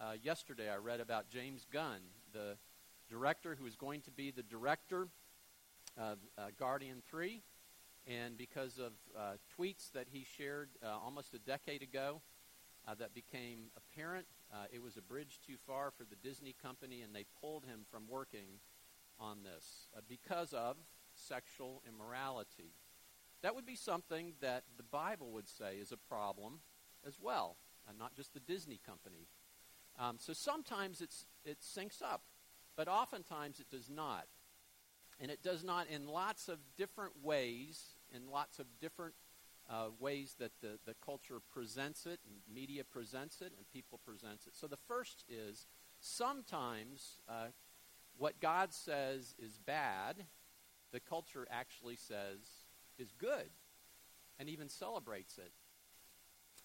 uh, 0.00 0.14
yesterday, 0.20 0.68
I 0.68 0.76
read 0.76 0.98
about 0.98 1.28
James 1.30 1.66
Gunn, 1.72 2.00
the 2.32 2.56
director 3.08 3.56
who 3.56 3.66
is 3.66 3.76
going 3.76 4.00
to 4.02 4.10
be 4.10 4.32
the 4.32 4.42
director 4.42 5.06
of 5.96 6.18
uh, 6.36 6.46
Guardian 6.58 7.00
3. 7.08 7.42
And 8.08 8.36
because 8.36 8.80
of 8.80 8.92
uh, 9.16 9.34
tweets 9.56 9.92
that 9.92 10.08
he 10.10 10.26
shared 10.36 10.70
uh, 10.84 10.88
almost 10.88 11.32
a 11.34 11.38
decade 11.38 11.82
ago 11.82 12.22
uh, 12.88 12.94
that 12.94 13.14
became 13.14 13.66
apparent, 13.76 14.26
uh, 14.52 14.64
it 14.72 14.82
was 14.82 14.96
a 14.96 15.02
bridge 15.02 15.38
too 15.46 15.54
far 15.64 15.92
for 15.96 16.02
the 16.02 16.16
Disney 16.28 16.56
company, 16.60 17.02
and 17.02 17.14
they 17.14 17.24
pulled 17.40 17.64
him 17.66 17.82
from 17.88 18.08
working 18.08 18.58
on 19.20 19.44
this 19.44 19.86
because 20.08 20.52
of 20.52 20.76
sexual 21.14 21.82
immorality. 21.86 22.72
That 23.42 23.54
would 23.54 23.66
be 23.66 23.76
something 23.76 24.34
that 24.40 24.64
the 24.76 24.84
Bible 24.84 25.32
would 25.32 25.48
say 25.48 25.76
is 25.76 25.92
a 25.92 25.96
problem 25.96 26.60
as 27.06 27.18
well, 27.20 27.56
and 27.88 27.98
not 27.98 28.14
just 28.14 28.34
the 28.34 28.40
Disney 28.40 28.80
company. 28.84 29.26
Um, 29.98 30.16
so 30.18 30.32
sometimes 30.32 31.00
it's, 31.00 31.26
it 31.44 31.58
syncs 31.60 32.02
up, 32.02 32.22
but 32.76 32.88
oftentimes 32.88 33.60
it 33.60 33.70
does 33.70 33.90
not. 33.90 34.26
And 35.20 35.30
it 35.30 35.42
does 35.42 35.62
not 35.62 35.88
in 35.88 36.06
lots 36.06 36.48
of 36.48 36.58
different 36.76 37.12
ways, 37.22 37.96
in 38.14 38.30
lots 38.30 38.58
of 38.58 38.66
different 38.80 39.14
uh, 39.68 39.88
ways 39.98 40.34
that 40.38 40.52
the, 40.60 40.78
the 40.86 40.94
culture 41.04 41.40
presents 41.52 42.06
it, 42.06 42.20
and 42.26 42.36
media 42.52 42.84
presents 42.84 43.40
it, 43.40 43.52
and 43.56 43.68
people 43.72 44.00
presents 44.04 44.46
it. 44.46 44.54
So 44.54 44.66
the 44.66 44.78
first 44.88 45.24
is 45.28 45.66
sometimes 46.00 47.18
uh, 47.28 47.48
what 48.16 48.40
God 48.40 48.72
says 48.72 49.34
is 49.38 49.58
bad, 49.58 50.26
the 50.92 51.00
culture 51.00 51.46
actually 51.50 51.96
says 51.96 52.61
is 53.02 53.12
good, 53.18 53.50
and 54.38 54.48
even 54.48 54.68
celebrates 54.68 55.36
it. 55.36 55.50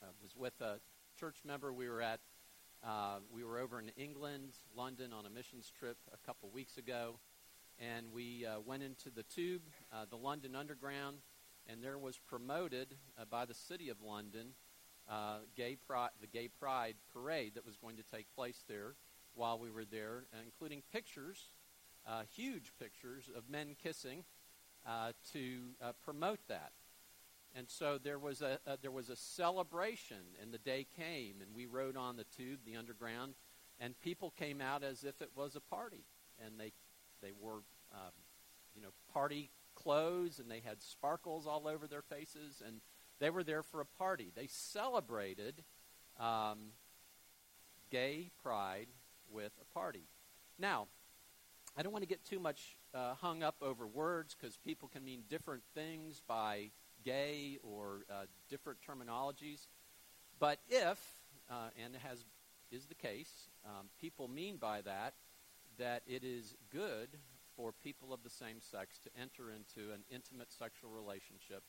I 0.03 0.05
was 0.21 0.35
with 0.35 0.61
a 0.61 0.79
church 1.19 1.37
member 1.43 1.73
we 1.73 1.89
were 1.89 2.01
at. 2.01 2.19
Uh, 2.85 3.17
we 3.33 3.43
were 3.43 3.57
over 3.57 3.79
in 3.79 3.89
England, 3.97 4.53
London, 4.75 5.13
on 5.13 5.25
a 5.25 5.31
missions 5.31 5.71
trip 5.79 5.97
a 6.13 6.27
couple 6.27 6.47
weeks 6.51 6.77
ago, 6.77 7.19
and 7.79 8.13
we 8.13 8.45
uh, 8.45 8.59
went 8.63 8.83
into 8.83 9.09
the 9.09 9.23
tube, 9.23 9.63
uh, 9.91 10.05
the 10.07 10.15
London 10.15 10.55
Underground, 10.55 11.17
and 11.65 11.83
there 11.83 11.97
was 11.97 12.19
promoted 12.19 12.93
uh, 13.19 13.25
by 13.25 13.45
the 13.45 13.55
city 13.55 13.89
of 13.89 13.97
London 14.03 14.49
uh, 15.09 15.39
gay 15.55 15.75
pri- 15.87 16.09
the 16.21 16.27
Gay 16.27 16.49
Pride 16.49 16.97
parade 17.11 17.55
that 17.55 17.65
was 17.65 17.77
going 17.77 17.97
to 17.97 18.03
take 18.03 18.27
place 18.35 18.63
there 18.67 18.93
while 19.33 19.57
we 19.57 19.71
were 19.71 19.85
there, 19.85 20.25
uh, 20.31 20.37
including 20.45 20.83
pictures, 20.93 21.49
uh, 22.07 22.21
huge 22.31 22.73
pictures 22.79 23.27
of 23.35 23.49
men 23.49 23.75
kissing 23.81 24.23
uh, 24.87 25.11
to 25.33 25.59
uh, 25.81 25.91
promote 26.03 26.39
that. 26.47 26.71
And 27.55 27.69
so 27.69 27.97
there 28.01 28.19
was 28.19 28.41
a, 28.41 28.59
a 28.65 28.77
there 28.81 28.91
was 28.91 29.09
a 29.09 29.15
celebration, 29.15 30.17
and 30.41 30.53
the 30.53 30.59
day 30.59 30.85
came, 30.95 31.35
and 31.41 31.55
we 31.55 31.65
rode 31.65 31.97
on 31.97 32.15
the 32.15 32.25
tube, 32.35 32.59
the 32.65 32.75
underground, 32.75 33.33
and 33.79 33.99
people 33.99 34.33
came 34.37 34.61
out 34.61 34.83
as 34.83 35.03
if 35.03 35.21
it 35.21 35.31
was 35.35 35.55
a 35.55 35.61
party, 35.61 36.05
and 36.45 36.59
they 36.59 36.71
they 37.21 37.31
wore 37.31 37.61
um, 37.91 38.11
you 38.75 38.81
know 38.81 38.89
party 39.11 39.49
clothes 39.75 40.39
and 40.39 40.49
they 40.49 40.59
had 40.59 40.81
sparkles 40.81 41.45
all 41.45 41.67
over 41.67 41.87
their 41.87 42.01
faces 42.01 42.63
and 42.65 42.81
they 43.19 43.29
were 43.29 43.43
there 43.43 43.63
for 43.63 43.81
a 43.81 43.85
party. 43.85 44.31
They 44.35 44.47
celebrated 44.47 45.63
um, 46.19 46.71
gay 47.91 48.31
pride 48.41 48.87
with 49.31 49.51
a 49.61 49.73
party. 49.73 50.07
Now, 50.59 50.87
I 51.75 51.81
don't 51.81 51.91
want 51.91 52.03
to 52.03 52.07
get 52.07 52.23
too 52.25 52.39
much 52.39 52.76
uh, 52.93 53.15
hung 53.15 53.43
up 53.43 53.55
over 53.61 53.87
words 53.87 54.35
because 54.39 54.57
people 54.57 54.87
can 54.87 55.03
mean 55.03 55.23
different 55.29 55.63
things 55.73 56.21
by 56.27 56.71
gay 57.03 57.57
or 57.63 58.05
uh, 58.09 58.25
different 58.49 58.79
terminologies. 58.81 59.67
But 60.39 60.59
if, 60.69 60.99
uh, 61.49 61.69
and 61.83 61.95
has 61.95 62.25
is 62.71 62.85
the 62.85 62.95
case, 62.95 63.49
um, 63.65 63.87
people 63.99 64.27
mean 64.27 64.57
by 64.57 64.81
that 64.81 65.13
that 65.77 66.01
it 66.07 66.23
is 66.23 66.55
good 66.71 67.09
for 67.55 67.71
people 67.71 68.13
of 68.13 68.23
the 68.23 68.29
same 68.29 68.59
sex 68.59 68.99
to 68.99 69.09
enter 69.19 69.51
into 69.51 69.93
an 69.93 70.03
intimate 70.09 70.51
sexual 70.51 70.89
relationship. 70.89 71.63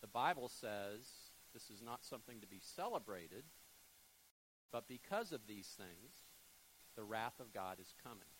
The 0.00 0.06
Bible 0.08 0.48
says 0.48 1.08
this 1.54 1.70
is 1.70 1.80
not 1.82 2.04
something 2.04 2.40
to 2.40 2.46
be 2.46 2.60
celebrated, 2.60 3.44
but 4.72 4.88
because 4.88 5.32
of 5.32 5.46
these 5.46 5.68
things, 5.68 6.26
the 6.96 7.04
wrath 7.04 7.40
of 7.40 7.52
God 7.52 7.78
is 7.80 7.94
coming. 8.02 8.35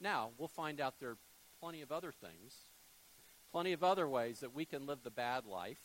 Now, 0.00 0.30
we'll 0.38 0.48
find 0.48 0.80
out 0.80 1.00
there 1.00 1.10
are 1.10 1.18
plenty 1.60 1.82
of 1.82 1.90
other 1.90 2.12
things, 2.12 2.54
plenty 3.50 3.72
of 3.72 3.82
other 3.82 4.08
ways 4.08 4.40
that 4.40 4.54
we 4.54 4.64
can 4.64 4.86
live 4.86 5.02
the 5.02 5.10
bad 5.10 5.44
life. 5.44 5.80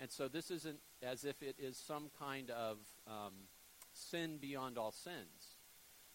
And 0.00 0.10
so 0.10 0.28
this 0.28 0.50
isn't 0.50 0.78
as 1.02 1.24
if 1.24 1.42
it 1.42 1.56
is 1.58 1.76
some 1.76 2.10
kind 2.18 2.50
of 2.50 2.78
um, 3.06 3.32
sin 3.92 4.38
beyond 4.40 4.78
all 4.78 4.92
sins. 4.92 5.56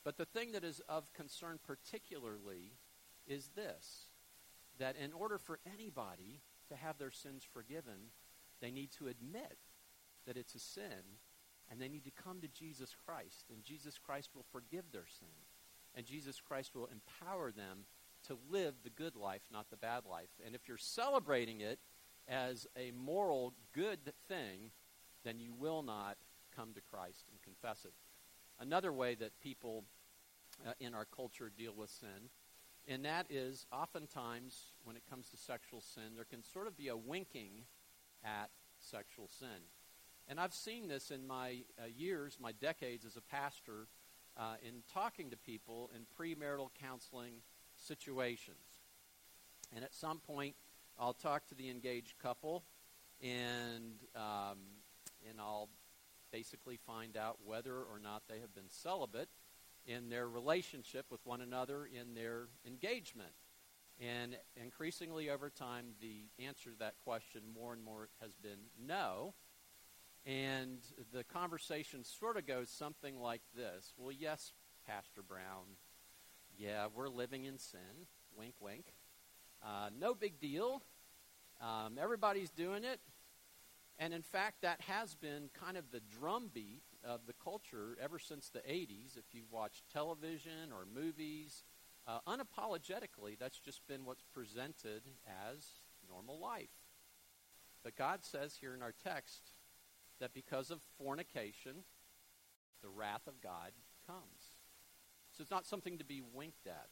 But 0.03 0.17
the 0.17 0.25
thing 0.25 0.53
that 0.53 0.63
is 0.63 0.81
of 0.87 1.11
concern 1.13 1.59
particularly 1.65 2.73
is 3.27 3.49
this 3.55 4.07
that 4.79 4.95
in 4.97 5.13
order 5.13 5.37
for 5.37 5.59
anybody 5.71 6.41
to 6.67 6.75
have 6.75 6.97
their 6.97 7.11
sins 7.11 7.45
forgiven, 7.53 8.09
they 8.59 8.71
need 8.71 8.91
to 8.91 9.07
admit 9.07 9.57
that 10.25 10.35
it's 10.35 10.55
a 10.55 10.59
sin 10.59 11.19
and 11.69 11.79
they 11.79 11.87
need 11.87 12.03
to 12.05 12.11
come 12.11 12.41
to 12.41 12.47
Jesus 12.47 12.95
Christ. 13.05 13.45
And 13.53 13.63
Jesus 13.63 13.97
Christ 13.97 14.31
will 14.33 14.45
forgive 14.51 14.85
their 14.91 15.05
sin. 15.07 15.27
And 15.95 16.05
Jesus 16.05 16.41
Christ 16.41 16.75
will 16.75 16.87
empower 16.87 17.51
them 17.51 17.85
to 18.27 18.37
live 18.49 18.75
the 18.83 18.89
good 18.89 19.15
life, 19.15 19.41
not 19.51 19.69
the 19.69 19.77
bad 19.77 20.03
life. 20.09 20.29
And 20.45 20.55
if 20.55 20.67
you're 20.67 20.77
celebrating 20.77 21.61
it 21.61 21.79
as 22.27 22.65
a 22.77 22.91
moral 22.91 23.53
good 23.73 24.13
thing, 24.27 24.71
then 25.23 25.39
you 25.39 25.53
will 25.53 25.83
not 25.83 26.17
come 26.55 26.73
to 26.73 26.81
Christ 26.81 27.25
and 27.29 27.41
confess 27.41 27.85
it. 27.85 27.93
Another 28.59 28.93
way 28.93 29.15
that 29.15 29.39
people 29.41 29.83
uh, 30.65 30.71
in 30.79 30.93
our 30.93 31.05
culture 31.05 31.51
deal 31.55 31.73
with 31.75 31.89
sin 31.89 32.29
and 32.87 33.05
that 33.05 33.27
is 33.29 33.65
oftentimes 33.71 34.73
when 34.83 34.95
it 34.95 35.03
comes 35.09 35.29
to 35.29 35.37
sexual 35.37 35.81
sin, 35.81 36.15
there 36.15 36.25
can 36.25 36.43
sort 36.43 36.67
of 36.67 36.77
be 36.77 36.89
a 36.89 36.97
winking 36.97 37.63
at 38.23 38.49
sexual 38.77 39.29
sin. 39.29 39.69
And 40.27 40.39
I've 40.39 40.53
seen 40.53 40.87
this 40.87 41.11
in 41.11 41.25
my 41.25 41.63
uh, 41.81 41.85
years, 41.95 42.37
my 42.41 42.51
decades 42.51 43.05
as 43.05 43.15
a 43.15 43.21
pastor, 43.21 43.87
uh, 44.37 44.55
in 44.67 44.83
talking 44.93 45.29
to 45.29 45.37
people 45.37 45.89
in 45.95 46.05
premarital 46.17 46.69
counseling 46.81 47.33
situations. 47.75 48.57
And 49.75 49.83
at 49.83 49.93
some 49.93 50.19
point, 50.19 50.55
I'll 50.99 51.13
talk 51.13 51.47
to 51.47 51.55
the 51.55 51.69
engaged 51.69 52.13
couple, 52.21 52.63
and 53.21 53.95
um, 54.15 54.59
and 55.29 55.39
I'll 55.39 55.69
basically 56.31 56.77
find 56.77 57.15
out 57.17 57.37
whether 57.45 57.75
or 57.75 57.99
not 58.01 58.23
they 58.27 58.39
have 58.39 58.53
been 58.53 58.69
celibate 58.69 59.29
in 59.85 60.09
their 60.09 60.27
relationship 60.27 61.05
with 61.09 61.25
one 61.25 61.41
another 61.41 61.85
in 61.85 62.13
their 62.13 62.47
engagement. 62.65 63.33
And 63.99 64.35
increasingly 64.61 65.29
over 65.29 65.49
time, 65.49 65.85
the 66.01 66.25
answer 66.43 66.71
to 66.71 66.79
that 66.79 66.95
question 67.03 67.41
more 67.53 67.73
and 67.73 67.83
more 67.83 68.09
has 68.21 68.33
been 68.35 68.59
no. 68.79 69.33
And 70.25 70.79
the 71.11 71.23
conversation 71.23 72.03
sort 72.05 72.37
of 72.37 72.47
goes 72.47 72.69
something 72.69 73.19
like 73.19 73.41
this 73.55 73.93
Well, 73.97 74.11
yes, 74.11 74.53
Pastor 74.87 75.21
Brown, 75.21 75.77
yeah, 76.57 76.87
we're 76.93 77.09
living 77.09 77.45
in 77.45 77.57
sin. 77.57 78.07
Wink, 78.35 78.55
wink. 78.59 78.85
Uh, 79.61 79.89
no 79.97 80.13
big 80.13 80.39
deal. 80.39 80.81
Um, 81.61 81.97
everybody's 82.01 82.51
doing 82.51 82.83
it. 82.83 82.99
And 83.99 84.13
in 84.13 84.23
fact, 84.23 84.61
that 84.61 84.81
has 84.81 85.15
been 85.15 85.49
kind 85.53 85.77
of 85.77 85.91
the 85.91 86.01
drumbeat 86.19 86.83
of 87.03 87.21
the 87.27 87.33
culture 87.33 87.95
ever 88.01 88.17
since 88.17 88.49
the 88.49 88.59
80s. 88.59 89.17
If 89.17 89.25
you've 89.33 89.51
watched 89.51 89.83
television 89.91 90.71
or 90.71 90.85
movies, 90.85 91.63
uh, 92.07 92.19
unapologetically, 92.27 93.37
that's 93.39 93.59
just 93.59 93.85
been 93.87 94.03
what's 94.05 94.23
presented 94.33 95.03
as 95.27 95.65
normal 96.09 96.39
life. 96.39 96.69
But 97.83 97.95
God 97.95 98.23
says 98.23 98.57
here 98.59 98.73
in 98.73 98.81
our 98.81 98.93
text 99.03 99.52
that 100.23 100.33
because 100.33 100.71
of 100.71 100.79
fornication, 100.97 101.83
the 102.81 102.87
wrath 102.87 103.27
of 103.27 103.41
God 103.41 103.71
comes. 104.07 104.55
So 105.35 105.41
it's 105.41 105.51
not 105.51 105.65
something 105.65 105.97
to 105.97 106.05
be 106.05 106.21
winked 106.21 106.65
at. 106.65 106.87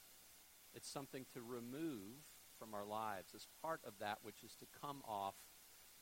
It's 0.73 0.89
something 0.89 1.25
to 1.33 1.41
remove 1.41 2.25
from 2.59 2.73
our 2.73 2.83
lives 2.83 3.33
as 3.33 3.47
part 3.61 3.79
of 3.87 3.93
that 4.01 4.17
which 4.21 4.43
is 4.43 4.53
to 4.55 4.65
come 4.81 5.01
off, 5.07 5.35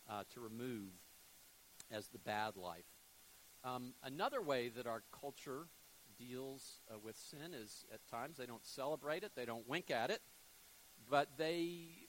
uh, 0.10 0.24
to 0.34 0.40
remove 0.40 0.90
as 1.92 2.08
the 2.08 2.18
bad 2.18 2.58
life. 2.58 2.90
Um, 3.64 3.94
another 4.04 4.42
way 4.42 4.70
that 4.70 4.88
our 4.88 5.04
culture 5.22 5.68
deals 6.18 6.82
uh, 6.92 6.98
with 6.98 7.16
sin 7.16 7.54
is 7.54 7.86
at 7.94 8.00
times 8.10 8.38
they 8.38 8.48
don't 8.48 8.66
celebrate 8.66 9.22
it, 9.22 9.34
they 9.36 9.46
don't 9.46 9.70
wink 9.70 9.92
at 9.92 10.10
it, 10.10 10.22
but 11.08 11.30
they 11.38 12.09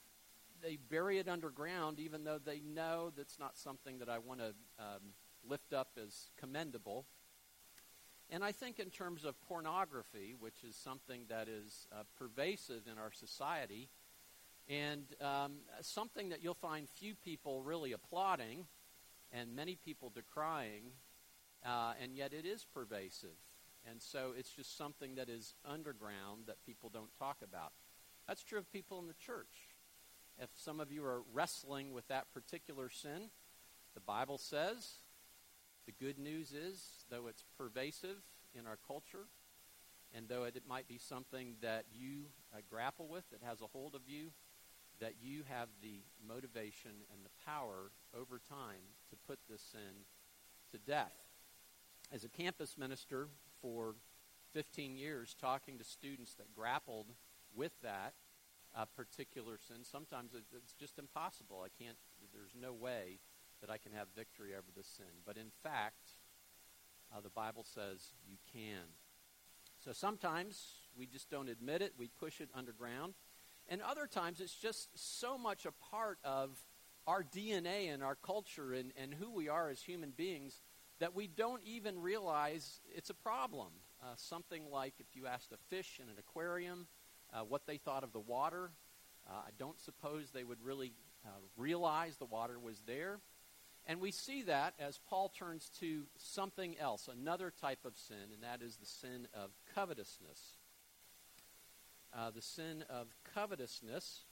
they 0.62 0.76
bury 0.76 1.18
it 1.18 1.28
underground, 1.28 1.98
even 1.98 2.24
though 2.24 2.38
they 2.38 2.60
know 2.60 3.10
that's 3.16 3.38
not 3.38 3.56
something 3.56 3.98
that 3.98 4.08
I 4.08 4.18
want 4.18 4.40
to 4.40 4.54
um, 4.78 5.14
lift 5.48 5.72
up 5.72 5.90
as 6.02 6.30
commendable. 6.38 7.06
And 8.28 8.44
I 8.44 8.52
think 8.52 8.78
in 8.78 8.90
terms 8.90 9.24
of 9.24 9.40
pornography, 9.42 10.34
which 10.38 10.62
is 10.62 10.76
something 10.76 11.22
that 11.28 11.48
is 11.48 11.88
uh, 11.92 12.02
pervasive 12.16 12.82
in 12.90 12.96
our 12.98 13.10
society, 13.12 13.88
and 14.68 15.04
um, 15.20 15.52
something 15.80 16.28
that 16.28 16.42
you'll 16.42 16.54
find 16.54 16.88
few 16.88 17.14
people 17.16 17.62
really 17.62 17.92
applauding 17.92 18.66
and 19.32 19.54
many 19.54 19.74
people 19.74 20.10
decrying, 20.14 20.92
uh, 21.66 21.94
and 22.00 22.14
yet 22.14 22.32
it 22.32 22.46
is 22.46 22.64
pervasive. 22.72 23.36
And 23.88 24.00
so 24.00 24.32
it's 24.36 24.50
just 24.50 24.76
something 24.76 25.14
that 25.16 25.28
is 25.28 25.54
underground 25.64 26.44
that 26.46 26.64
people 26.64 26.88
don't 26.88 27.14
talk 27.18 27.38
about. 27.42 27.72
That's 28.28 28.44
true 28.44 28.58
of 28.58 28.70
people 28.70 29.00
in 29.00 29.08
the 29.08 29.14
church. 29.14 29.69
If 30.40 30.48
some 30.54 30.80
of 30.80 30.90
you 30.90 31.04
are 31.04 31.20
wrestling 31.34 31.92
with 31.92 32.08
that 32.08 32.32
particular 32.32 32.88
sin, 32.88 33.28
the 33.92 34.00
Bible 34.00 34.38
says 34.38 35.00
the 35.84 35.92
good 35.92 36.18
news 36.18 36.52
is, 36.52 37.04
though 37.10 37.26
it's 37.26 37.44
pervasive 37.58 38.16
in 38.54 38.66
our 38.66 38.78
culture, 38.86 39.26
and 40.14 40.28
though 40.28 40.44
it, 40.44 40.56
might 40.66 40.88
be 40.88 40.96
something 40.96 41.56
that 41.60 41.84
you 41.92 42.24
uh, 42.54 42.60
grapple 42.70 43.06
with, 43.06 43.24
that 43.30 43.42
has 43.46 43.60
a 43.60 43.66
hold 43.66 43.94
of 43.94 44.00
you, 44.06 44.30
that 44.98 45.16
you 45.20 45.42
have 45.46 45.68
the 45.82 46.00
motivation 46.26 46.92
and 47.12 47.22
the 47.22 47.44
power 47.44 47.90
over 48.18 48.40
time 48.48 48.80
to 49.10 49.16
put 49.26 49.38
this 49.48 49.60
sin 49.60 50.06
to 50.72 50.78
death. 50.78 51.12
As 52.10 52.24
a 52.24 52.30
campus 52.30 52.78
minister 52.78 53.28
for 53.60 53.94
15 54.54 54.96
years, 54.96 55.36
talking 55.38 55.76
to 55.76 55.84
students 55.84 56.34
that 56.36 56.54
grappled 56.56 57.08
with 57.54 57.72
that 57.82 58.14
uh, 58.76 58.84
particular 58.96 59.58
sin, 59.58 59.78
sometimes 59.82 60.32
it's 60.34 60.72
just 60.72 60.98
impossible. 60.98 61.64
I 61.64 61.82
can't, 61.82 61.96
there's 62.32 62.54
no 62.60 62.72
way 62.72 63.18
that 63.60 63.70
I 63.70 63.78
can 63.78 63.92
have 63.92 64.08
victory 64.16 64.52
over 64.54 64.68
the 64.74 64.84
sin. 64.84 65.22
But 65.26 65.36
in 65.36 65.50
fact, 65.62 66.10
uh, 67.14 67.20
the 67.20 67.30
Bible 67.30 67.64
says 67.64 68.14
you 68.26 68.36
can. 68.52 68.86
So 69.84 69.92
sometimes 69.92 70.62
we 70.96 71.06
just 71.06 71.30
don't 71.30 71.48
admit 71.48 71.82
it, 71.82 71.94
we 71.98 72.08
push 72.08 72.40
it 72.40 72.50
underground. 72.54 73.14
And 73.68 73.80
other 73.82 74.06
times 74.06 74.40
it's 74.40 74.54
just 74.54 74.88
so 74.94 75.38
much 75.38 75.66
a 75.66 75.72
part 75.90 76.18
of 76.24 76.62
our 77.06 77.22
DNA 77.22 77.92
and 77.92 78.02
our 78.02 78.14
culture 78.14 78.72
and, 78.72 78.92
and 79.00 79.14
who 79.14 79.32
we 79.32 79.48
are 79.48 79.70
as 79.70 79.80
human 79.80 80.10
beings 80.10 80.60
that 80.98 81.14
we 81.14 81.26
don't 81.26 81.62
even 81.64 82.00
realize 82.00 82.80
it's 82.94 83.10
a 83.10 83.14
problem. 83.14 83.68
Uh, 84.02 84.06
something 84.16 84.70
like 84.70 84.94
if 84.98 85.06
you 85.14 85.26
asked 85.26 85.52
a 85.52 85.74
fish 85.74 85.98
in 86.02 86.08
an 86.08 86.16
aquarium 86.18 86.86
uh, 87.32 87.40
what 87.40 87.66
they 87.66 87.76
thought 87.76 88.04
of 88.04 88.12
the 88.12 88.20
water, 88.20 88.70
uh, 89.28 89.34
I 89.46 89.50
don't 89.58 89.78
suppose 89.80 90.30
they 90.30 90.44
would 90.44 90.62
really 90.62 90.92
uh, 91.24 91.30
realize 91.56 92.16
the 92.16 92.24
water 92.24 92.58
was 92.58 92.82
there. 92.86 93.20
And 93.86 94.00
we 94.00 94.10
see 94.10 94.42
that 94.42 94.74
as 94.78 94.98
Paul 95.08 95.32
turns 95.36 95.70
to 95.80 96.02
something 96.16 96.78
else, 96.78 97.08
another 97.08 97.52
type 97.60 97.84
of 97.84 97.96
sin, 97.96 98.32
and 98.32 98.42
that 98.42 98.62
is 98.64 98.76
the 98.76 98.86
sin 98.86 99.26
of 99.34 99.50
covetousness. 99.74 100.58
Uh, 102.16 102.30
the 102.30 102.42
sin 102.42 102.84
of 102.90 103.08
covetousness 103.34 104.24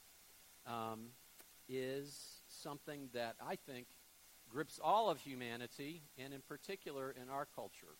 um, 0.67 1.07
is 1.67 2.41
something 2.47 3.09
that 3.13 3.35
I 3.45 3.55
think 3.55 3.87
grips 4.49 4.79
all 4.83 5.09
of 5.09 5.19
humanity, 5.19 6.01
and 6.17 6.33
in 6.33 6.41
particular 6.41 7.11
in 7.11 7.29
our 7.29 7.47
culture. 7.55 7.97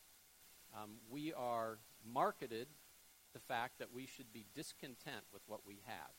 Um, 0.76 0.92
we 1.10 1.34
are 1.34 1.80
marketed 2.12 2.68
the 3.34 3.40
fact 3.40 3.80
that 3.80 3.94
we 3.94 4.06
should 4.06 4.32
be 4.34 4.46
discontent 4.56 5.24
with 5.32 5.42
what 5.48 5.66
we 5.66 5.82
have. 5.86 6.12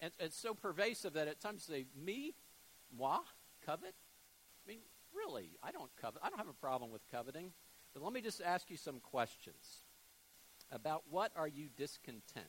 And 0.00 0.12
it's 0.18 0.38
so 0.38 0.54
pervasive 0.54 1.14
that 1.14 1.28
at 1.28 1.40
times 1.40 1.66
they 1.66 1.86
me? 1.96 2.34
Moi? 2.96 3.18
Covet? 3.64 3.94
I 4.66 4.70
mean, 4.70 4.80
really, 5.14 5.50
I 5.62 5.72
don't 5.72 5.90
covet. 6.00 6.22
I 6.22 6.28
don't 6.28 6.38
have 6.38 6.48
a 6.48 6.52
problem 6.52 6.90
with 6.90 7.02
coveting. 7.10 7.52
But 7.92 8.02
let 8.02 8.12
me 8.12 8.20
just 8.20 8.40
ask 8.40 8.70
you 8.70 8.76
some 8.76 9.00
questions 9.00 9.82
about 10.70 11.02
what 11.10 11.32
are 11.36 11.48
you 11.48 11.68
discontent? 11.76 12.46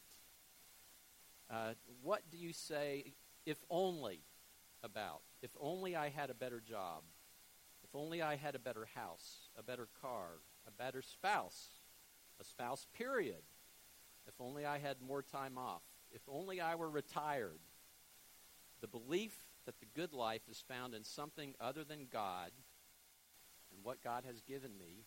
Uh, 1.49 1.73
what 2.03 2.21
do 2.29 2.37
you 2.37 2.53
say, 2.53 3.13
if 3.45 3.57
only, 3.69 4.21
about? 4.83 5.21
If 5.41 5.51
only 5.59 5.95
I 5.95 6.09
had 6.09 6.29
a 6.29 6.33
better 6.33 6.59
job. 6.59 7.03
If 7.83 7.95
only 7.95 8.21
I 8.21 8.35
had 8.35 8.55
a 8.55 8.59
better 8.59 8.87
house, 8.93 9.49
a 9.57 9.63
better 9.63 9.87
car, 10.01 10.41
a 10.67 10.71
better 10.71 11.01
spouse, 11.01 11.69
a 12.39 12.43
spouse, 12.43 12.87
period. 12.97 13.41
If 14.27 14.35
only 14.39 14.65
I 14.65 14.77
had 14.77 14.97
more 15.01 15.21
time 15.21 15.57
off. 15.57 15.81
If 16.11 16.21
only 16.27 16.61
I 16.61 16.75
were 16.75 16.89
retired. 16.89 17.59
The 18.81 18.87
belief 18.87 19.35
that 19.65 19.79
the 19.79 19.87
good 19.95 20.13
life 20.13 20.41
is 20.49 20.63
found 20.67 20.93
in 20.93 21.03
something 21.03 21.53
other 21.59 21.83
than 21.83 22.07
God 22.11 22.51
and 23.73 23.83
what 23.83 24.03
God 24.03 24.23
has 24.25 24.41
given 24.41 24.77
me 24.77 25.05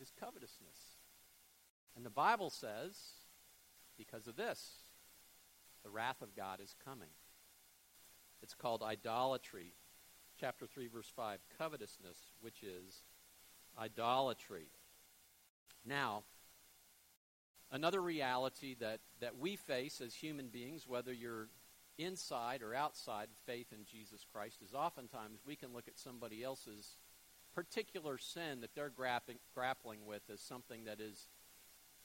is 0.00 0.12
covetousness. 0.20 0.98
And 1.96 2.04
the 2.04 2.10
Bible 2.10 2.50
says, 2.50 2.96
because 3.96 4.26
of 4.26 4.36
this, 4.36 4.74
the 5.82 5.90
wrath 5.90 6.20
of 6.20 6.36
God 6.36 6.60
is 6.60 6.74
coming. 6.84 7.08
It's 8.42 8.54
called 8.54 8.82
idolatry. 8.82 9.72
Chapter 10.38 10.66
3, 10.66 10.88
verse 10.88 11.10
5 11.16 11.40
covetousness, 11.58 12.18
which 12.40 12.62
is 12.62 13.02
idolatry. 13.78 14.66
Now, 15.84 16.24
another 17.70 18.00
reality 18.00 18.76
that, 18.80 19.00
that 19.20 19.38
we 19.38 19.56
face 19.56 20.00
as 20.00 20.14
human 20.14 20.48
beings, 20.48 20.86
whether 20.86 21.12
you're 21.12 21.48
inside 21.98 22.62
or 22.62 22.74
outside 22.74 23.28
faith 23.46 23.68
in 23.72 23.84
Jesus 23.84 24.24
Christ, 24.32 24.58
is 24.62 24.74
oftentimes 24.74 25.40
we 25.46 25.56
can 25.56 25.72
look 25.72 25.88
at 25.88 25.98
somebody 25.98 26.42
else's 26.42 26.96
particular 27.54 28.18
sin 28.18 28.60
that 28.60 28.74
they're 28.74 28.90
grappling, 28.90 29.38
grappling 29.54 30.04
with 30.06 30.22
as 30.32 30.40
something 30.40 30.84
that 30.84 31.00
is 31.00 31.28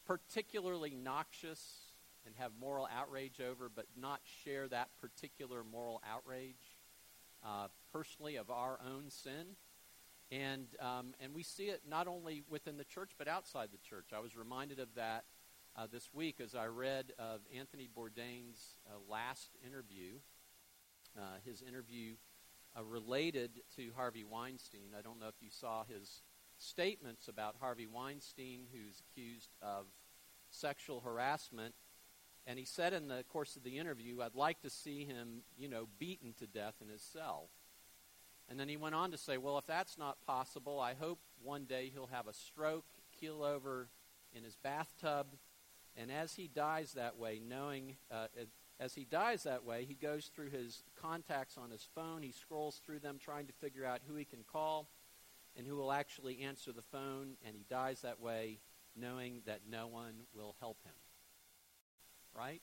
particularly 0.06 0.95
noxious 0.95 1.91
and 2.26 2.36
have 2.38 2.52
moral 2.60 2.88
outrage 2.95 3.41
over, 3.41 3.69
but 3.74 3.86
not 4.00 4.21
share 4.43 4.67
that 4.67 4.89
particular 5.00 5.63
moral 5.63 6.02
outrage 6.10 6.78
uh, 7.43 7.67
personally 7.91 8.36
of 8.36 8.50
our 8.50 8.80
own 8.88 9.10
sin. 9.10 9.56
And, 10.32 10.67
um, 10.80 11.13
and 11.19 11.34
we 11.34 11.43
see 11.43 11.65
it 11.65 11.82
not 11.89 12.08
only 12.08 12.43
within 12.50 12.78
the 12.78 12.86
church, 12.86 13.12
but 13.17 13.28
outside 13.28 13.69
the 13.71 13.89
church. 13.89 14.08
I 14.15 14.19
was 14.19 14.36
reminded 14.36 14.80
of 14.80 14.88
that 14.95 15.26
uh, 15.75 15.88
this 15.91 16.10
week 16.13 16.39
as 16.41 16.55
I 16.55 16.67
read 16.67 17.13
of 17.17 17.41
Anthony 17.57 17.88
Bourdain's 17.88 18.77
uh, 18.88 18.97
last 19.10 19.51
interview, 19.65 20.19
uh, 21.17 21.38
his 21.45 21.62
interview 21.62 22.15
uh, 22.77 22.84
related 22.84 23.62
to 23.75 23.91
Harvey 23.95 24.23
Weinstein. 24.23 24.91
I 24.97 25.01
don't 25.01 25.19
know 25.19 25.27
if 25.27 25.41
you 25.41 25.49
saw 25.49 25.84
his 25.84 26.21
statements 26.57 27.27
about 27.27 27.55
Harvey 27.60 27.88
Weinstein, 27.88 28.67
who's 28.71 29.01
accused 29.01 29.49
of 29.62 29.86
sexual 30.49 30.99
harassment 31.01 31.73
and 32.47 32.57
he 32.57 32.65
said 32.65 32.93
in 32.93 33.07
the 33.07 33.23
course 33.31 33.55
of 33.55 33.63
the 33.63 33.77
interview, 33.77 34.21
I'd 34.21 34.36
like 34.36 34.62
to 34.62 34.69
see 34.69 35.05
him, 35.05 35.43
you 35.57 35.67
know, 35.67 35.88
beaten 35.99 36.34
to 36.39 36.47
death 36.47 36.75
in 36.81 36.89
his 36.89 37.01
cell. 37.01 37.49
And 38.49 38.60
then 38.60 38.67
he 38.67 38.77
went 38.77 38.95
on 38.95 39.12
to 39.12 39.17
say, 39.17 39.38
well, 39.38 39.57
if 39.57 39.67
that's 39.67 39.97
not 39.97 40.21
possible, 40.25 40.79
I 40.79 40.93
hope 40.93 41.19
one 41.41 41.65
day 41.65 41.91
he'll 41.93 42.07
have 42.07 42.27
a 42.27 42.34
stroke, 42.34 42.86
keel 43.17 43.43
over 43.43 43.89
in 44.34 44.43
his 44.43 44.55
bathtub. 44.55 45.27
And 45.97 46.12
as 46.12 46.36
he 46.36 46.47
dies 46.47 46.93
that 46.93 47.17
way, 47.17 47.41
knowing 47.45 47.97
uh, 48.10 48.27
as 48.80 48.95
he 48.95 49.06
dies 49.06 49.43
that 49.43 49.63
way, 49.63 49.86
he 49.86 49.93
goes 49.93 50.32
through 50.34 50.49
his 50.49 50.84
contacts 50.99 51.58
on 51.58 51.69
his 51.69 51.88
phone. 51.93 52.23
He 52.23 52.32
scrolls 52.32 52.82
through 52.84 52.99
them 52.99 53.19
trying 53.23 53.45
to 53.47 53.54
figure 53.54 53.86
out 53.86 53.99
who 54.08 54.15
he 54.15 54.25
can 54.25 54.43
call 54.51 54.89
and 55.56 55.67
who 55.67 55.75
will 55.75 55.91
actually 55.91 56.41
answer 56.41 56.71
the 56.71 56.82
phone. 56.82 57.36
And 57.45 57.56
he 57.56 57.63
dies 57.69 58.01
that 58.01 58.19
way 58.19 58.60
knowing 58.95 59.41
that 59.45 59.62
no 59.69 59.88
one 59.88 60.13
will 60.34 60.56
help 60.60 60.77
him. 60.84 60.93
Right? 62.36 62.62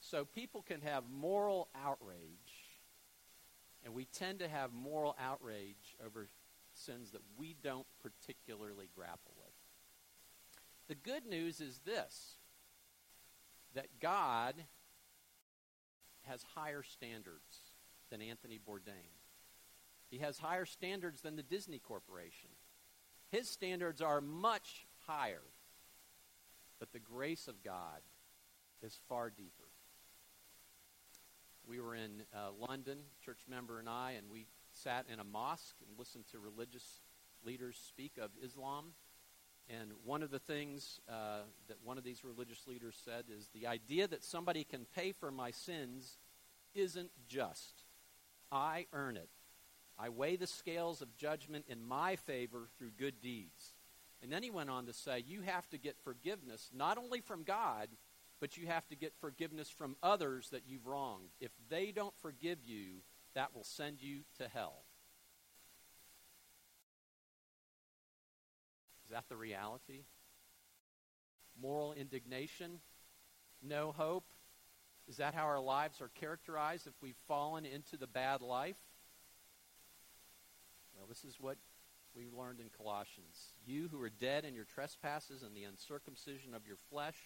So 0.00 0.24
people 0.24 0.62
can 0.62 0.80
have 0.80 1.04
moral 1.10 1.68
outrage, 1.74 2.78
and 3.84 3.94
we 3.94 4.04
tend 4.04 4.38
to 4.38 4.48
have 4.48 4.72
moral 4.72 5.16
outrage 5.20 5.96
over 6.04 6.28
sins 6.72 7.10
that 7.10 7.22
we 7.36 7.56
don't 7.62 7.86
particularly 8.00 8.88
grapple. 8.94 9.34
The 10.88 10.94
good 10.94 11.26
news 11.26 11.60
is 11.60 11.80
this 11.84 12.36
that 13.74 14.00
God 14.00 14.54
has 16.22 16.42
higher 16.54 16.82
standards 16.82 17.74
than 18.10 18.22
Anthony 18.22 18.58
Bourdain. 18.58 19.12
He 20.10 20.18
has 20.18 20.38
higher 20.38 20.64
standards 20.64 21.20
than 21.20 21.36
the 21.36 21.42
Disney 21.42 21.78
Corporation. 21.78 22.48
His 23.30 23.48
standards 23.48 24.00
are 24.00 24.22
much 24.22 24.86
higher. 25.06 25.42
But 26.78 26.92
the 26.92 26.98
grace 26.98 27.48
of 27.48 27.62
God 27.62 28.00
is 28.82 28.98
far 29.08 29.30
deeper. 29.30 29.68
We 31.66 31.80
were 31.80 31.94
in 31.94 32.22
uh, 32.34 32.50
London, 32.68 32.98
church 33.22 33.40
member 33.48 33.78
and 33.78 33.88
I, 33.88 34.12
and 34.12 34.30
we 34.30 34.46
sat 34.72 35.06
in 35.12 35.20
a 35.20 35.24
mosque 35.24 35.76
and 35.86 35.98
listened 35.98 36.24
to 36.30 36.38
religious 36.38 37.02
leaders 37.44 37.78
speak 37.88 38.12
of 38.20 38.30
Islam. 38.42 38.92
And 39.70 39.90
one 40.04 40.22
of 40.22 40.30
the 40.30 40.38
things 40.38 41.00
uh, 41.08 41.40
that 41.68 41.76
one 41.84 41.98
of 41.98 42.04
these 42.04 42.24
religious 42.24 42.66
leaders 42.66 42.96
said 43.04 43.24
is 43.36 43.48
the 43.52 43.66
idea 43.66 44.08
that 44.08 44.24
somebody 44.24 44.64
can 44.64 44.86
pay 44.94 45.12
for 45.12 45.30
my 45.30 45.50
sins 45.50 46.16
isn't 46.74 47.10
just. 47.28 47.84
I 48.50 48.86
earn 48.92 49.16
it. 49.16 49.28
I 49.98 50.08
weigh 50.08 50.36
the 50.36 50.46
scales 50.46 51.02
of 51.02 51.16
judgment 51.16 51.66
in 51.68 51.82
my 51.86 52.16
favor 52.16 52.68
through 52.78 52.92
good 52.98 53.20
deeds. 53.20 53.74
And 54.22 54.32
then 54.32 54.42
he 54.42 54.50
went 54.50 54.70
on 54.70 54.86
to 54.86 54.92
say, 54.92 55.22
You 55.26 55.42
have 55.42 55.68
to 55.70 55.78
get 55.78 55.96
forgiveness 56.02 56.70
not 56.74 56.98
only 56.98 57.20
from 57.20 57.42
God, 57.42 57.88
but 58.40 58.56
you 58.56 58.66
have 58.68 58.86
to 58.88 58.96
get 58.96 59.12
forgiveness 59.20 59.68
from 59.68 59.96
others 60.02 60.48
that 60.50 60.62
you've 60.66 60.86
wronged. 60.86 61.28
If 61.40 61.50
they 61.68 61.92
don't 61.92 62.14
forgive 62.22 62.58
you, 62.64 63.02
that 63.34 63.54
will 63.54 63.64
send 63.64 64.00
you 64.00 64.20
to 64.38 64.48
hell. 64.48 64.84
Is 69.08 69.14
that 69.14 69.24
the 69.30 69.36
reality? 69.36 70.02
Moral 71.58 71.94
indignation? 71.94 72.80
No 73.62 73.90
hope? 73.90 74.26
Is 75.08 75.16
that 75.16 75.32
how 75.32 75.46
our 75.46 75.60
lives 75.60 76.02
are 76.02 76.10
characterized 76.20 76.86
if 76.86 76.92
we've 77.00 77.16
fallen 77.26 77.64
into 77.64 77.96
the 77.96 78.06
bad 78.06 78.42
life? 78.42 78.76
Well, 80.94 81.06
this 81.08 81.24
is 81.24 81.40
what 81.40 81.56
we 82.14 82.28
learned 82.28 82.60
in 82.60 82.68
Colossians. 82.76 83.54
You 83.64 83.88
who 83.90 84.02
are 84.02 84.10
dead 84.10 84.44
in 84.44 84.54
your 84.54 84.66
trespasses 84.66 85.42
and 85.42 85.56
the 85.56 85.64
uncircumcision 85.64 86.52
of 86.52 86.66
your 86.66 86.76
flesh, 86.90 87.16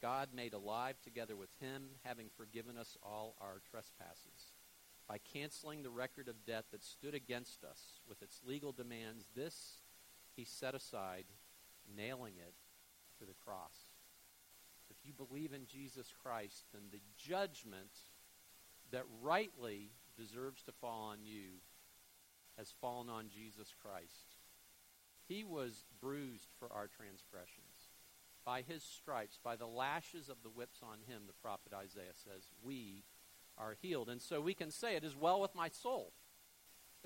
God 0.00 0.28
made 0.32 0.54
alive 0.54 0.94
together 1.02 1.34
with 1.34 1.50
him, 1.60 1.88
having 2.04 2.28
forgiven 2.36 2.78
us 2.78 2.96
all 3.02 3.34
our 3.40 3.60
trespasses. 3.68 4.52
By 5.08 5.18
canceling 5.32 5.82
the 5.82 5.90
record 5.90 6.28
of 6.28 6.46
debt 6.46 6.66
that 6.70 6.84
stood 6.84 7.14
against 7.14 7.64
us 7.64 7.80
with 8.08 8.22
its 8.22 8.42
legal 8.46 8.70
demands, 8.70 9.24
this 9.34 9.78
he 10.36 10.44
set 10.44 10.74
aside, 10.74 11.24
nailing 11.96 12.34
it 12.36 12.54
to 13.18 13.24
the 13.24 13.34
cross. 13.44 13.74
If 14.90 14.96
you 15.04 15.12
believe 15.12 15.52
in 15.52 15.66
Jesus 15.66 16.12
Christ, 16.22 16.66
then 16.72 16.82
the 16.90 17.00
judgment 17.16 17.92
that 18.92 19.04
rightly 19.22 19.90
deserves 20.16 20.62
to 20.64 20.72
fall 20.72 21.08
on 21.10 21.18
you 21.24 21.60
has 22.56 22.72
fallen 22.80 23.08
on 23.08 23.28
Jesus 23.28 23.74
Christ. 23.82 24.36
He 25.28 25.44
was 25.44 25.84
bruised 26.00 26.48
for 26.58 26.72
our 26.72 26.86
transgressions. 26.86 27.90
By 28.44 28.62
his 28.62 28.84
stripes, 28.84 29.40
by 29.42 29.56
the 29.56 29.66
lashes 29.66 30.28
of 30.28 30.36
the 30.44 30.50
whips 30.50 30.78
on 30.82 30.98
him, 31.08 31.22
the 31.26 31.32
prophet 31.32 31.72
Isaiah 31.74 32.14
says, 32.14 32.44
we 32.62 33.02
are 33.58 33.76
healed. 33.80 34.08
And 34.08 34.20
so 34.20 34.40
we 34.40 34.54
can 34.54 34.70
say, 34.70 34.96
It 34.96 35.04
is 35.04 35.16
well 35.16 35.40
with 35.40 35.54
my 35.54 35.68
soul. 35.68 36.12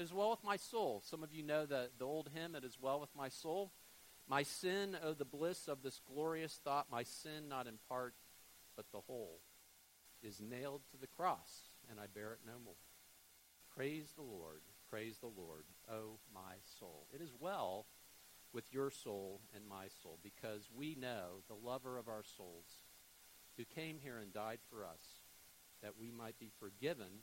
It 0.01 0.05
is 0.05 0.15
well 0.15 0.31
with 0.31 0.43
my 0.43 0.57
soul. 0.57 1.03
Some 1.05 1.23
of 1.23 1.35
you 1.35 1.43
know 1.43 1.67
the, 1.67 1.91
the 1.99 2.07
old 2.07 2.31
hymn, 2.35 2.55
It 2.55 2.65
is 2.65 2.79
well 2.81 3.01
with 3.01 3.15
my 3.15 3.29
soul. 3.29 3.71
My 4.27 4.45
sin, 4.45 4.97
oh, 5.05 5.13
the 5.13 5.27
bliss 5.27 5.69
of 5.69 5.83
this 5.83 6.01
glorious 6.11 6.59
thought, 6.65 6.87
my 6.91 7.03
sin, 7.03 7.51
not 7.51 7.67
in 7.67 7.75
part, 7.87 8.15
but 8.77 8.87
the 8.93 9.01
whole, 9.01 9.41
is 10.23 10.41
nailed 10.41 10.81
to 10.93 10.97
the 10.97 11.07
cross, 11.07 11.69
and 11.91 12.01
I 12.01 12.05
bear 12.15 12.33
it 12.33 12.39
no 12.47 12.55
more. 12.65 12.73
Praise 13.77 14.13
the 14.17 14.23
Lord. 14.23 14.63
Praise 14.89 15.19
the 15.19 15.27
Lord, 15.27 15.65
O 15.93 16.19
my 16.33 16.55
soul. 16.79 17.07
It 17.15 17.21
is 17.21 17.35
well 17.39 17.85
with 18.55 18.73
your 18.73 18.91
soul 18.91 19.43
and 19.55 19.67
my 19.69 19.89
soul 20.03 20.19
because 20.23 20.71
we 20.75 20.97
know 20.99 21.43
the 21.47 21.69
lover 21.69 21.99
of 21.99 22.09
our 22.09 22.25
souls 22.39 22.79
who 23.59 23.65
came 23.67 23.99
here 24.03 24.17
and 24.17 24.33
died 24.33 24.61
for 24.71 24.83
us 24.83 25.21
that 25.83 25.99
we 26.01 26.11
might 26.11 26.39
be 26.39 26.51
forgiven, 26.59 27.21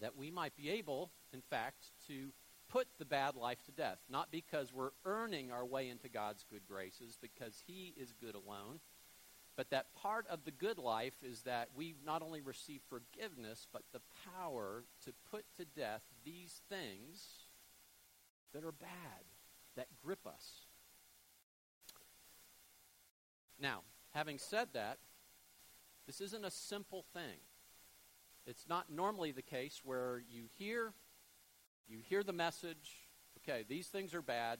that 0.00 0.16
we 0.16 0.30
might 0.30 0.56
be 0.56 0.70
able, 0.70 1.10
in 1.32 1.40
fact, 1.40 1.86
to 2.08 2.32
put 2.68 2.88
the 2.98 3.04
bad 3.04 3.36
life 3.36 3.62
to 3.64 3.72
death. 3.72 3.98
Not 4.08 4.30
because 4.30 4.72
we're 4.72 4.90
earning 5.04 5.52
our 5.52 5.64
way 5.64 5.88
into 5.88 6.08
God's 6.08 6.44
good 6.50 6.66
graces, 6.68 7.16
because 7.20 7.62
He 7.66 7.94
is 7.96 8.12
good 8.12 8.34
alone, 8.34 8.80
but 9.56 9.70
that 9.70 9.94
part 9.94 10.26
of 10.28 10.44
the 10.44 10.50
good 10.50 10.78
life 10.78 11.14
is 11.22 11.42
that 11.42 11.70
we 11.74 11.94
not 12.04 12.22
only 12.22 12.42
receive 12.42 12.80
forgiveness, 12.88 13.66
but 13.72 13.82
the 13.92 14.02
power 14.34 14.84
to 15.04 15.12
put 15.30 15.44
to 15.56 15.64
death 15.64 16.02
these 16.24 16.60
things 16.68 17.46
that 18.52 18.64
are 18.64 18.72
bad, 18.72 19.24
that 19.76 19.86
grip 20.04 20.26
us. 20.26 20.66
Now, 23.58 23.80
having 24.12 24.38
said 24.38 24.68
that, 24.74 24.98
this 26.06 26.20
isn't 26.20 26.44
a 26.44 26.50
simple 26.50 27.04
thing. 27.14 27.38
It's 28.46 28.68
not 28.68 28.90
normally 28.90 29.32
the 29.32 29.42
case 29.42 29.80
where 29.84 30.22
you 30.30 30.44
hear 30.56 30.92
you 31.88 31.98
hear 32.08 32.22
the 32.22 32.32
message, 32.32 32.90
okay, 33.38 33.64
these 33.68 33.86
things 33.86 34.12
are 34.12 34.22
bad, 34.22 34.58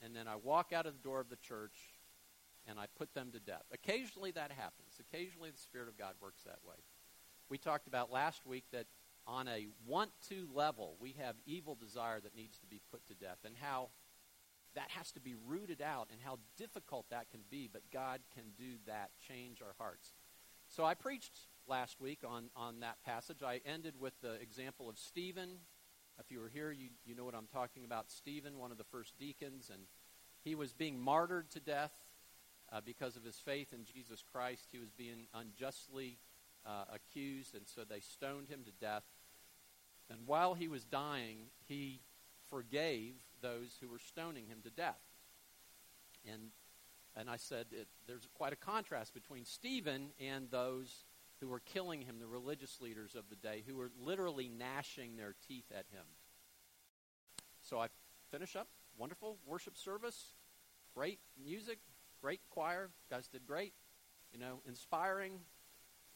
and 0.00 0.14
then 0.14 0.28
I 0.28 0.36
walk 0.36 0.72
out 0.72 0.86
of 0.86 0.92
the 0.92 1.02
door 1.02 1.20
of 1.20 1.28
the 1.28 1.36
church 1.36 1.76
and 2.68 2.78
I 2.78 2.86
put 2.96 3.14
them 3.14 3.30
to 3.32 3.40
death. 3.40 3.64
Occasionally 3.72 4.32
that 4.32 4.50
happens. 4.52 5.00
Occasionally 5.00 5.50
the 5.50 5.58
Spirit 5.58 5.88
of 5.88 5.96
God 5.96 6.14
works 6.20 6.42
that 6.42 6.58
way. 6.64 6.76
We 7.48 7.58
talked 7.58 7.86
about 7.86 8.12
last 8.12 8.46
week 8.46 8.64
that 8.72 8.86
on 9.26 9.48
a 9.48 9.66
want 9.86 10.10
to 10.28 10.48
level, 10.52 10.96
we 11.00 11.14
have 11.20 11.36
evil 11.46 11.76
desire 11.76 12.20
that 12.20 12.36
needs 12.36 12.58
to 12.58 12.66
be 12.66 12.80
put 12.90 13.06
to 13.08 13.14
death, 13.14 13.38
and 13.44 13.54
how 13.60 13.88
that 14.74 14.90
has 14.90 15.10
to 15.12 15.20
be 15.20 15.34
rooted 15.46 15.80
out, 15.80 16.08
and 16.12 16.20
how 16.22 16.38
difficult 16.56 17.06
that 17.10 17.30
can 17.30 17.40
be, 17.50 17.68
but 17.72 17.82
God 17.92 18.20
can 18.34 18.44
do 18.56 18.76
that, 18.86 19.10
change 19.26 19.62
our 19.62 19.74
hearts. 19.78 20.12
So 20.68 20.84
I 20.84 20.94
preached 20.94 21.32
last 21.68 22.00
week 22.00 22.20
on, 22.26 22.50
on 22.56 22.80
that 22.80 22.96
passage. 23.04 23.42
I 23.44 23.60
ended 23.64 23.94
with 23.98 24.14
the 24.20 24.34
example 24.34 24.88
of 24.88 24.98
Stephen. 24.98 25.50
If 26.18 26.30
you 26.30 26.40
were 26.40 26.48
here, 26.48 26.70
you, 26.70 26.88
you 27.04 27.14
know 27.14 27.24
what 27.24 27.34
I'm 27.34 27.48
talking 27.52 27.84
about. 27.84 28.10
Stephen, 28.10 28.58
one 28.58 28.72
of 28.72 28.78
the 28.78 28.84
first 28.84 29.18
deacons, 29.18 29.70
and 29.72 29.82
he 30.42 30.54
was 30.54 30.72
being 30.72 30.98
martyred 30.98 31.50
to 31.50 31.60
death 31.60 31.92
uh, 32.72 32.80
because 32.84 33.16
of 33.16 33.24
his 33.24 33.36
faith 33.36 33.72
in 33.72 33.84
Jesus 33.84 34.22
Christ. 34.32 34.68
He 34.72 34.78
was 34.78 34.90
being 34.90 35.26
unjustly 35.34 36.18
uh, 36.64 36.84
accused, 36.94 37.54
and 37.54 37.66
so 37.66 37.82
they 37.84 38.00
stoned 38.00 38.48
him 38.48 38.64
to 38.64 38.72
death. 38.80 39.04
And 40.08 40.20
while 40.26 40.54
he 40.54 40.68
was 40.68 40.84
dying, 40.84 41.38
he 41.66 42.00
forgave 42.48 43.14
those 43.42 43.76
who 43.80 43.88
were 43.88 43.98
stoning 43.98 44.46
him 44.46 44.58
to 44.62 44.70
death. 44.70 45.00
And 46.30 46.50
and 47.18 47.30
I 47.30 47.38
said 47.38 47.66
it, 47.72 47.88
there's 48.06 48.28
quite 48.34 48.52
a 48.52 48.56
contrast 48.56 49.14
between 49.14 49.46
Stephen 49.46 50.08
and 50.20 50.50
those 50.50 51.04
who 51.40 51.48
were 51.48 51.60
killing 51.60 52.02
him, 52.02 52.18
the 52.18 52.26
religious 52.26 52.80
leaders 52.80 53.14
of 53.14 53.24
the 53.28 53.36
day, 53.36 53.62
who 53.66 53.76
were 53.76 53.90
literally 54.02 54.48
gnashing 54.48 55.16
their 55.16 55.34
teeth 55.46 55.70
at 55.70 55.86
him. 55.92 56.04
So 57.62 57.78
I 57.78 57.88
finish 58.30 58.56
up. 58.56 58.68
Wonderful 58.98 59.36
worship 59.44 59.76
service, 59.76 60.32
great 60.94 61.18
music, 61.42 61.78
great 62.22 62.40
choir. 62.48 62.88
guys 63.10 63.28
did 63.28 63.46
great. 63.46 63.74
You 64.32 64.38
know, 64.38 64.60
inspiring. 64.66 65.40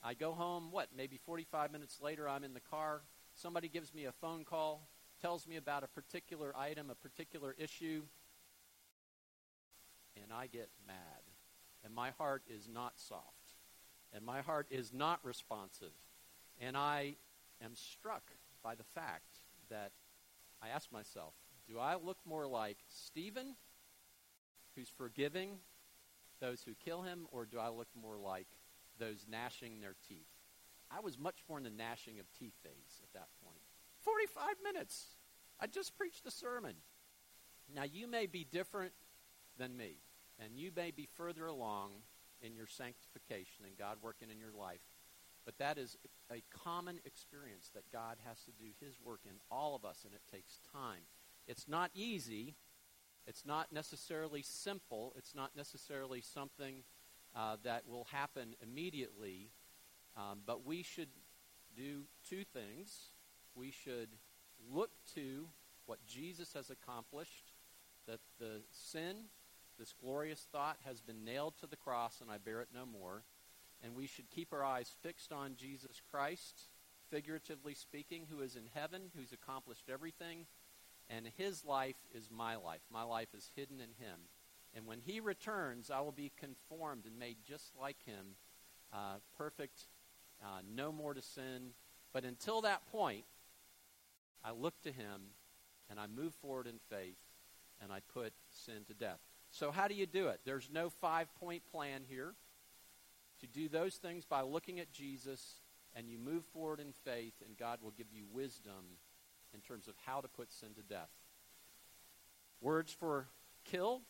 I 0.02 0.14
go 0.14 0.32
home, 0.32 0.68
what, 0.70 0.88
maybe 0.96 1.18
45 1.26 1.72
minutes 1.72 1.98
later, 2.00 2.26
I'm 2.26 2.42
in 2.42 2.54
the 2.54 2.60
car. 2.60 3.02
Somebody 3.34 3.68
gives 3.68 3.92
me 3.92 4.06
a 4.06 4.12
phone 4.12 4.44
call, 4.44 4.88
tells 5.20 5.46
me 5.46 5.56
about 5.56 5.84
a 5.84 5.88
particular 5.88 6.56
item, 6.56 6.88
a 6.88 6.94
particular 6.94 7.54
issue, 7.58 8.02
and 10.22 10.32
I 10.32 10.46
get 10.46 10.70
mad. 10.86 10.96
And 11.84 11.94
my 11.94 12.10
heart 12.12 12.42
is 12.48 12.68
not 12.68 12.98
soft. 12.98 13.39
And 14.14 14.24
my 14.24 14.40
heart 14.40 14.66
is 14.70 14.92
not 14.92 15.20
responsive. 15.24 15.92
And 16.60 16.76
I 16.76 17.16
am 17.62 17.74
struck 17.74 18.30
by 18.62 18.74
the 18.74 18.84
fact 18.84 19.38
that 19.70 19.92
I 20.62 20.68
ask 20.68 20.92
myself, 20.92 21.34
do 21.68 21.78
I 21.78 21.94
look 21.96 22.18
more 22.24 22.46
like 22.46 22.78
Stephen, 22.88 23.54
who's 24.74 24.88
forgiving 24.88 25.58
those 26.40 26.62
who 26.62 26.72
kill 26.74 27.02
him, 27.02 27.26
or 27.30 27.44
do 27.44 27.58
I 27.58 27.68
look 27.68 27.88
more 28.00 28.16
like 28.16 28.46
those 28.98 29.26
gnashing 29.28 29.80
their 29.80 29.94
teeth. 30.08 30.28
I 30.90 31.00
was 31.00 31.18
much 31.18 31.42
more 31.48 31.58
in 31.58 31.64
the 31.64 31.70
gnashing 31.70 32.18
of 32.18 32.26
teeth 32.38 32.54
phase 32.62 33.00
at 33.02 33.12
that 33.14 33.28
point. 33.44 33.60
45 34.00 34.56
minutes. 34.62 35.06
I 35.58 35.66
just 35.66 35.96
preached 35.96 36.26
a 36.26 36.30
sermon. 36.30 36.74
Now, 37.74 37.84
you 37.84 38.06
may 38.08 38.26
be 38.26 38.44
different 38.44 38.92
than 39.58 39.76
me, 39.76 39.96
and 40.42 40.56
you 40.56 40.70
may 40.74 40.90
be 40.90 41.06
further 41.16 41.46
along 41.46 41.90
in 42.42 42.54
your 42.54 42.66
sanctification 42.66 43.64
and 43.64 43.76
God 43.78 43.98
working 44.02 44.30
in 44.30 44.38
your 44.38 44.52
life. 44.52 44.80
But 45.44 45.58
that 45.58 45.78
is 45.78 45.96
a 46.30 46.42
common 46.50 47.00
experience 47.04 47.70
that 47.74 47.90
God 47.92 48.18
has 48.26 48.40
to 48.44 48.52
do 48.52 48.70
His 48.80 48.94
work 49.04 49.20
in 49.24 49.36
all 49.50 49.74
of 49.74 49.84
us, 49.84 50.04
and 50.04 50.14
it 50.14 50.20
takes 50.30 50.60
time. 50.72 51.02
It's 51.46 51.66
not 51.66 51.90
easy. 51.94 52.54
It's 53.26 53.46
not 53.46 53.72
necessarily 53.72 54.42
simple. 54.42 55.14
It's 55.16 55.34
not 55.34 55.56
necessarily 55.56 56.20
something 56.20 56.82
uh, 57.34 57.56
that 57.64 57.86
will 57.88 58.06
happen 58.10 58.54
immediately. 58.62 59.50
Um, 60.16 60.40
but 60.46 60.66
we 60.66 60.82
should 60.82 61.08
do 61.76 62.02
two 62.28 62.44
things. 62.44 63.10
We 63.54 63.70
should 63.70 64.10
look 64.72 64.90
to 65.14 65.46
what 65.86 66.04
Jesus 66.06 66.52
has 66.52 66.70
accomplished, 66.70 67.52
that 68.06 68.20
the 68.38 68.62
sin, 68.70 69.24
this 69.80 69.94
glorious 69.98 70.46
thought, 70.52 70.76
has 70.84 71.00
been 71.00 71.24
nailed 71.24 71.54
to 71.58 71.66
the 71.66 71.74
cross, 71.74 72.20
and 72.20 72.30
I 72.30 72.36
bear 72.36 72.60
it 72.60 72.68
no 72.72 72.84
more. 72.84 73.24
And 73.82 73.96
we 73.96 74.06
should 74.06 74.28
keep 74.30 74.52
our 74.52 74.62
eyes 74.62 74.94
fixed 75.02 75.32
on 75.32 75.56
Jesus 75.56 76.02
Christ, 76.10 76.68
figuratively 77.10 77.72
speaking, 77.72 78.26
who 78.30 78.42
is 78.42 78.56
in 78.56 78.68
heaven, 78.74 79.10
who's 79.16 79.32
accomplished 79.32 79.88
everything, 79.90 80.44
and 81.08 81.26
his 81.38 81.64
life 81.64 81.96
is 82.14 82.28
my 82.30 82.56
life. 82.56 82.82
My 82.92 83.02
life 83.02 83.28
is 83.34 83.50
hidden 83.56 83.76
in 83.80 84.04
him. 84.04 84.20
And 84.74 84.86
when 84.86 85.00
he 85.00 85.18
returns, 85.18 85.90
I 85.90 86.00
will 86.00 86.12
be 86.12 86.30
conformed 86.38 87.06
and 87.06 87.18
made 87.18 87.38
just 87.48 87.72
like 87.80 88.04
him, 88.04 88.36
uh, 88.92 89.16
perfect, 89.38 89.86
uh, 90.42 90.60
no 90.70 90.92
more 90.92 91.14
to 91.14 91.22
sin. 91.22 91.70
But 92.12 92.24
until 92.24 92.60
that 92.60 92.86
point, 92.92 93.24
I 94.44 94.52
look 94.52 94.80
to 94.82 94.92
him 94.92 95.32
and 95.88 95.98
I 95.98 96.06
move 96.06 96.34
forward 96.34 96.66
in 96.66 96.78
faith 96.90 97.18
and 97.82 97.90
I 97.90 98.00
put 98.12 98.34
sin 98.50 98.84
to 98.86 98.94
death. 98.94 99.20
So, 99.50 99.70
how 99.70 99.88
do 99.88 99.94
you 99.94 100.06
do 100.06 100.28
it? 100.28 100.40
There's 100.44 100.68
no 100.72 100.90
five 100.90 101.34
point 101.36 101.62
plan 101.70 102.02
here. 102.08 102.34
To 103.40 103.46
do 103.46 103.68
those 103.68 103.94
things 103.94 104.26
by 104.26 104.42
looking 104.42 104.80
at 104.80 104.92
Jesus 104.92 105.60
and 105.96 106.08
you 106.08 106.18
move 106.18 106.44
forward 106.52 106.78
in 106.78 106.92
faith, 107.04 107.34
and 107.44 107.56
God 107.56 107.78
will 107.82 107.90
give 107.90 108.12
you 108.12 108.24
wisdom 108.30 108.98
in 109.54 109.60
terms 109.60 109.88
of 109.88 109.94
how 110.04 110.20
to 110.20 110.28
put 110.28 110.52
sin 110.52 110.74
to 110.74 110.82
death. 110.82 111.10
Words 112.60 112.92
for 112.92 113.28
kill 113.64 114.02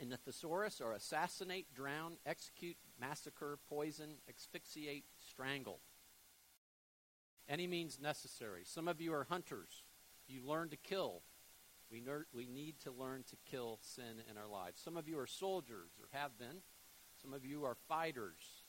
in 0.00 0.08
the 0.08 0.16
thesaurus 0.16 0.80
are 0.80 0.92
assassinate, 0.92 1.72
drown, 1.74 2.16
execute, 2.26 2.76
massacre, 3.00 3.58
poison, 3.68 4.16
asphyxiate, 4.28 5.04
strangle. 5.28 5.80
Any 7.48 7.66
means 7.66 7.98
necessary. 8.00 8.62
Some 8.64 8.88
of 8.88 9.00
you 9.00 9.12
are 9.14 9.26
hunters. 9.28 9.84
You 10.26 10.40
learn 10.44 10.70
to 10.70 10.76
kill. 10.76 11.22
We, 11.92 12.00
ner- 12.00 12.26
we 12.32 12.46
need 12.46 12.80
to 12.80 12.90
learn 12.90 13.24
to 13.28 13.36
kill 13.50 13.78
sin 13.82 14.22
in 14.30 14.38
our 14.38 14.48
lives. 14.48 14.80
Some 14.82 14.96
of 14.96 15.06
you 15.06 15.18
are 15.18 15.26
soldiers 15.26 15.90
or 16.00 16.08
have 16.18 16.38
been. 16.38 16.62
Some 17.20 17.34
of 17.34 17.44
you 17.44 17.64
are 17.64 17.76
fighters. 17.86 18.64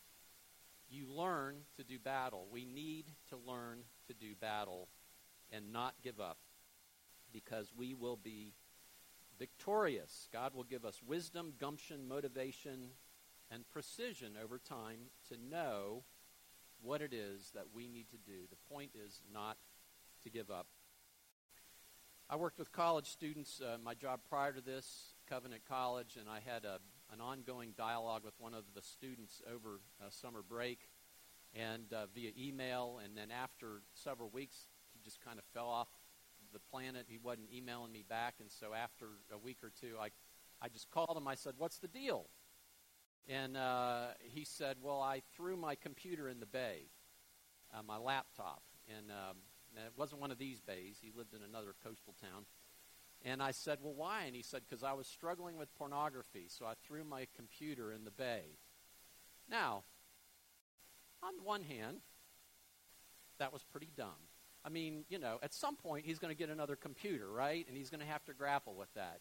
You 0.89 1.07
learn 1.09 1.55
to 1.77 1.85
do 1.85 1.97
battle. 1.99 2.47
We 2.51 2.65
need 2.65 3.05
to 3.29 3.37
learn 3.37 3.79
to 4.07 4.13
do 4.13 4.35
battle 4.35 4.89
and 5.51 5.71
not 5.71 5.93
give 6.03 6.19
up 6.19 6.37
because 7.31 7.71
we 7.75 7.93
will 7.93 8.17
be 8.17 8.53
victorious. 9.39 10.27
God 10.33 10.53
will 10.53 10.65
give 10.65 10.83
us 10.83 11.01
wisdom, 11.01 11.53
gumption, 11.59 12.07
motivation, 12.07 12.89
and 13.49 13.67
precision 13.71 14.33
over 14.41 14.59
time 14.59 14.99
to 15.29 15.37
know 15.49 16.03
what 16.81 17.01
it 17.01 17.13
is 17.13 17.51
that 17.55 17.67
we 17.73 17.87
need 17.87 18.09
to 18.09 18.17
do. 18.17 18.41
The 18.49 18.73
point 18.73 18.91
is 18.93 19.21
not 19.33 19.57
to 20.23 20.29
give 20.29 20.51
up. 20.51 20.67
I 22.29 22.37
worked 22.37 22.57
with 22.57 22.71
college 22.71 23.07
students. 23.07 23.61
Uh, 23.61 23.77
my 23.83 23.93
job 23.93 24.21
prior 24.29 24.53
to 24.53 24.61
this, 24.61 25.13
Covenant 25.29 25.63
College, 25.67 26.17
and 26.17 26.29
I 26.29 26.39
had 26.39 26.63
a, 26.63 26.79
an 27.11 27.19
ongoing 27.19 27.73
dialogue 27.77 28.23
with 28.23 28.33
one 28.39 28.53
of 28.53 28.63
the 28.73 28.81
students 28.81 29.41
over 29.53 29.81
uh, 30.01 30.09
summer 30.09 30.41
break 30.41 30.87
and 31.53 31.91
uh, 31.91 32.05
via 32.15 32.31
email. 32.37 33.01
And 33.03 33.17
then 33.17 33.29
after 33.29 33.81
several 33.93 34.29
weeks, 34.29 34.67
he 34.93 35.01
just 35.03 35.19
kind 35.23 35.37
of 35.37 35.43
fell 35.53 35.67
off 35.67 35.89
the 36.53 36.59
planet. 36.59 37.07
He 37.09 37.17
wasn't 37.17 37.49
emailing 37.53 37.91
me 37.91 38.05
back. 38.07 38.35
And 38.39 38.49
so 38.49 38.73
after 38.73 39.07
a 39.31 39.37
week 39.37 39.57
or 39.61 39.71
two, 39.81 39.95
I, 39.99 40.07
I 40.61 40.69
just 40.69 40.89
called 40.91 41.17
him. 41.17 41.27
I 41.27 41.35
said, 41.35 41.55
What's 41.57 41.79
the 41.79 41.89
deal? 41.89 42.27
And 43.27 43.57
uh, 43.57 44.07
he 44.21 44.45
said, 44.45 44.77
Well, 44.81 45.01
I 45.01 45.21
threw 45.35 45.57
my 45.57 45.75
computer 45.75 46.29
in 46.29 46.39
the 46.39 46.45
bay, 46.45 46.83
uh, 47.77 47.83
my 47.83 47.97
laptop. 47.97 48.63
And 48.97 49.11
um, 49.11 49.37
it 49.77 49.93
wasn't 49.97 50.21
one 50.21 50.31
of 50.31 50.37
these 50.37 50.61
bays. 50.61 50.97
He 51.01 51.11
lived 51.15 51.33
in 51.33 51.41
another 51.41 51.73
coastal 51.83 52.15
town. 52.21 52.45
And 53.25 53.41
I 53.41 53.51
said, 53.51 53.79
Well, 53.81 53.93
why? 53.93 54.23
And 54.25 54.35
he 54.35 54.41
said, 54.41 54.61
Because 54.67 54.83
I 54.83 54.93
was 54.93 55.07
struggling 55.07 55.57
with 55.57 55.73
pornography, 55.75 56.45
so 56.47 56.65
I 56.65 56.73
threw 56.85 57.03
my 57.03 57.27
computer 57.35 57.91
in 57.91 58.03
the 58.03 58.11
bay. 58.11 58.57
Now, 59.49 59.83
on 61.21 61.33
one 61.43 61.63
hand, 61.63 61.97
that 63.39 63.53
was 63.53 63.63
pretty 63.63 63.89
dumb. 63.95 64.29
I 64.65 64.69
mean, 64.69 65.05
you 65.09 65.19
know, 65.19 65.39
at 65.43 65.53
some 65.53 65.75
point 65.75 66.05
he's 66.05 66.19
going 66.19 66.33
to 66.33 66.37
get 66.37 66.49
another 66.49 66.75
computer, 66.75 67.29
right? 67.29 67.65
And 67.67 67.75
he's 67.75 67.89
going 67.89 67.99
to 67.99 68.05
have 68.05 68.23
to 68.25 68.33
grapple 68.33 68.75
with 68.75 68.93
that. 68.95 69.19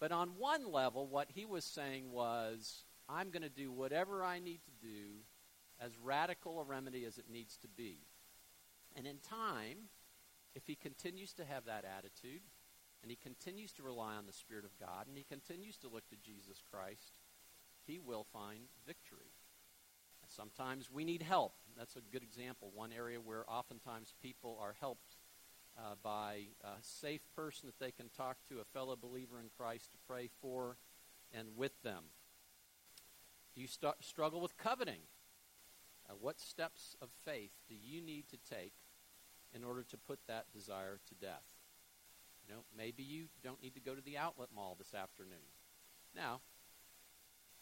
But 0.00 0.12
on 0.12 0.30
one 0.38 0.70
level, 0.70 1.06
what 1.06 1.28
he 1.32 1.44
was 1.44 1.64
saying 1.64 2.10
was, 2.10 2.84
I'm 3.08 3.30
going 3.30 3.42
to 3.42 3.48
do 3.48 3.70
whatever 3.70 4.24
I 4.24 4.38
need 4.38 4.60
to 4.64 4.86
do 4.86 5.20
as 5.80 5.92
radical 6.02 6.60
a 6.60 6.64
remedy 6.64 7.04
as 7.04 7.18
it 7.18 7.26
needs 7.30 7.56
to 7.58 7.68
be. 7.68 7.98
And 8.96 9.06
in 9.06 9.18
time, 9.18 9.88
if 10.54 10.66
he 10.66 10.74
continues 10.74 11.32
to 11.34 11.44
have 11.44 11.64
that 11.66 11.84
attitude, 11.84 12.42
and 13.02 13.10
he 13.10 13.16
continues 13.16 13.72
to 13.72 13.82
rely 13.82 14.14
on 14.16 14.26
the 14.26 14.32
Spirit 14.32 14.64
of 14.64 14.78
God, 14.78 15.06
and 15.06 15.16
he 15.16 15.24
continues 15.24 15.76
to 15.78 15.88
look 15.88 16.08
to 16.08 16.16
Jesus 16.16 16.62
Christ, 16.70 17.12
he 17.86 17.98
will 17.98 18.26
find 18.32 18.64
victory. 18.86 19.32
Sometimes 20.28 20.90
we 20.90 21.04
need 21.04 21.22
help. 21.22 21.54
That's 21.76 21.96
a 21.96 22.00
good 22.12 22.22
example. 22.22 22.70
One 22.72 22.92
area 22.92 23.18
where 23.20 23.50
oftentimes 23.50 24.14
people 24.22 24.58
are 24.62 24.76
helped 24.78 25.16
uh, 25.76 25.94
by 26.02 26.42
a 26.62 26.82
safe 26.82 27.22
person 27.34 27.66
that 27.66 27.84
they 27.84 27.90
can 27.90 28.10
talk 28.16 28.36
to, 28.48 28.60
a 28.60 28.64
fellow 28.64 28.96
believer 28.96 29.40
in 29.40 29.50
Christ 29.56 29.90
to 29.92 29.98
pray 30.06 30.28
for 30.40 30.76
and 31.32 31.56
with 31.56 31.82
them. 31.82 32.04
Do 33.54 33.60
you 33.60 33.66
st- 33.66 33.94
struggle 34.00 34.40
with 34.40 34.56
coveting? 34.56 35.00
Uh, 36.08 36.14
what 36.20 36.38
steps 36.40 36.94
of 37.02 37.08
faith 37.24 37.52
do 37.68 37.74
you 37.74 38.00
need 38.00 38.28
to 38.28 38.36
take 38.36 38.74
in 39.54 39.64
order 39.64 39.82
to 39.84 39.96
put 39.96 40.18
that 40.26 40.46
desire 40.52 41.00
to 41.08 41.14
death? 41.14 41.44
You 42.46 42.54
know, 42.54 42.60
maybe 42.76 43.02
you 43.02 43.26
don't 43.42 43.62
need 43.62 43.74
to 43.74 43.80
go 43.80 43.94
to 43.94 44.02
the 44.02 44.18
outlet 44.18 44.48
mall 44.54 44.76
this 44.78 44.94
afternoon. 44.94 45.50
Now, 46.14 46.40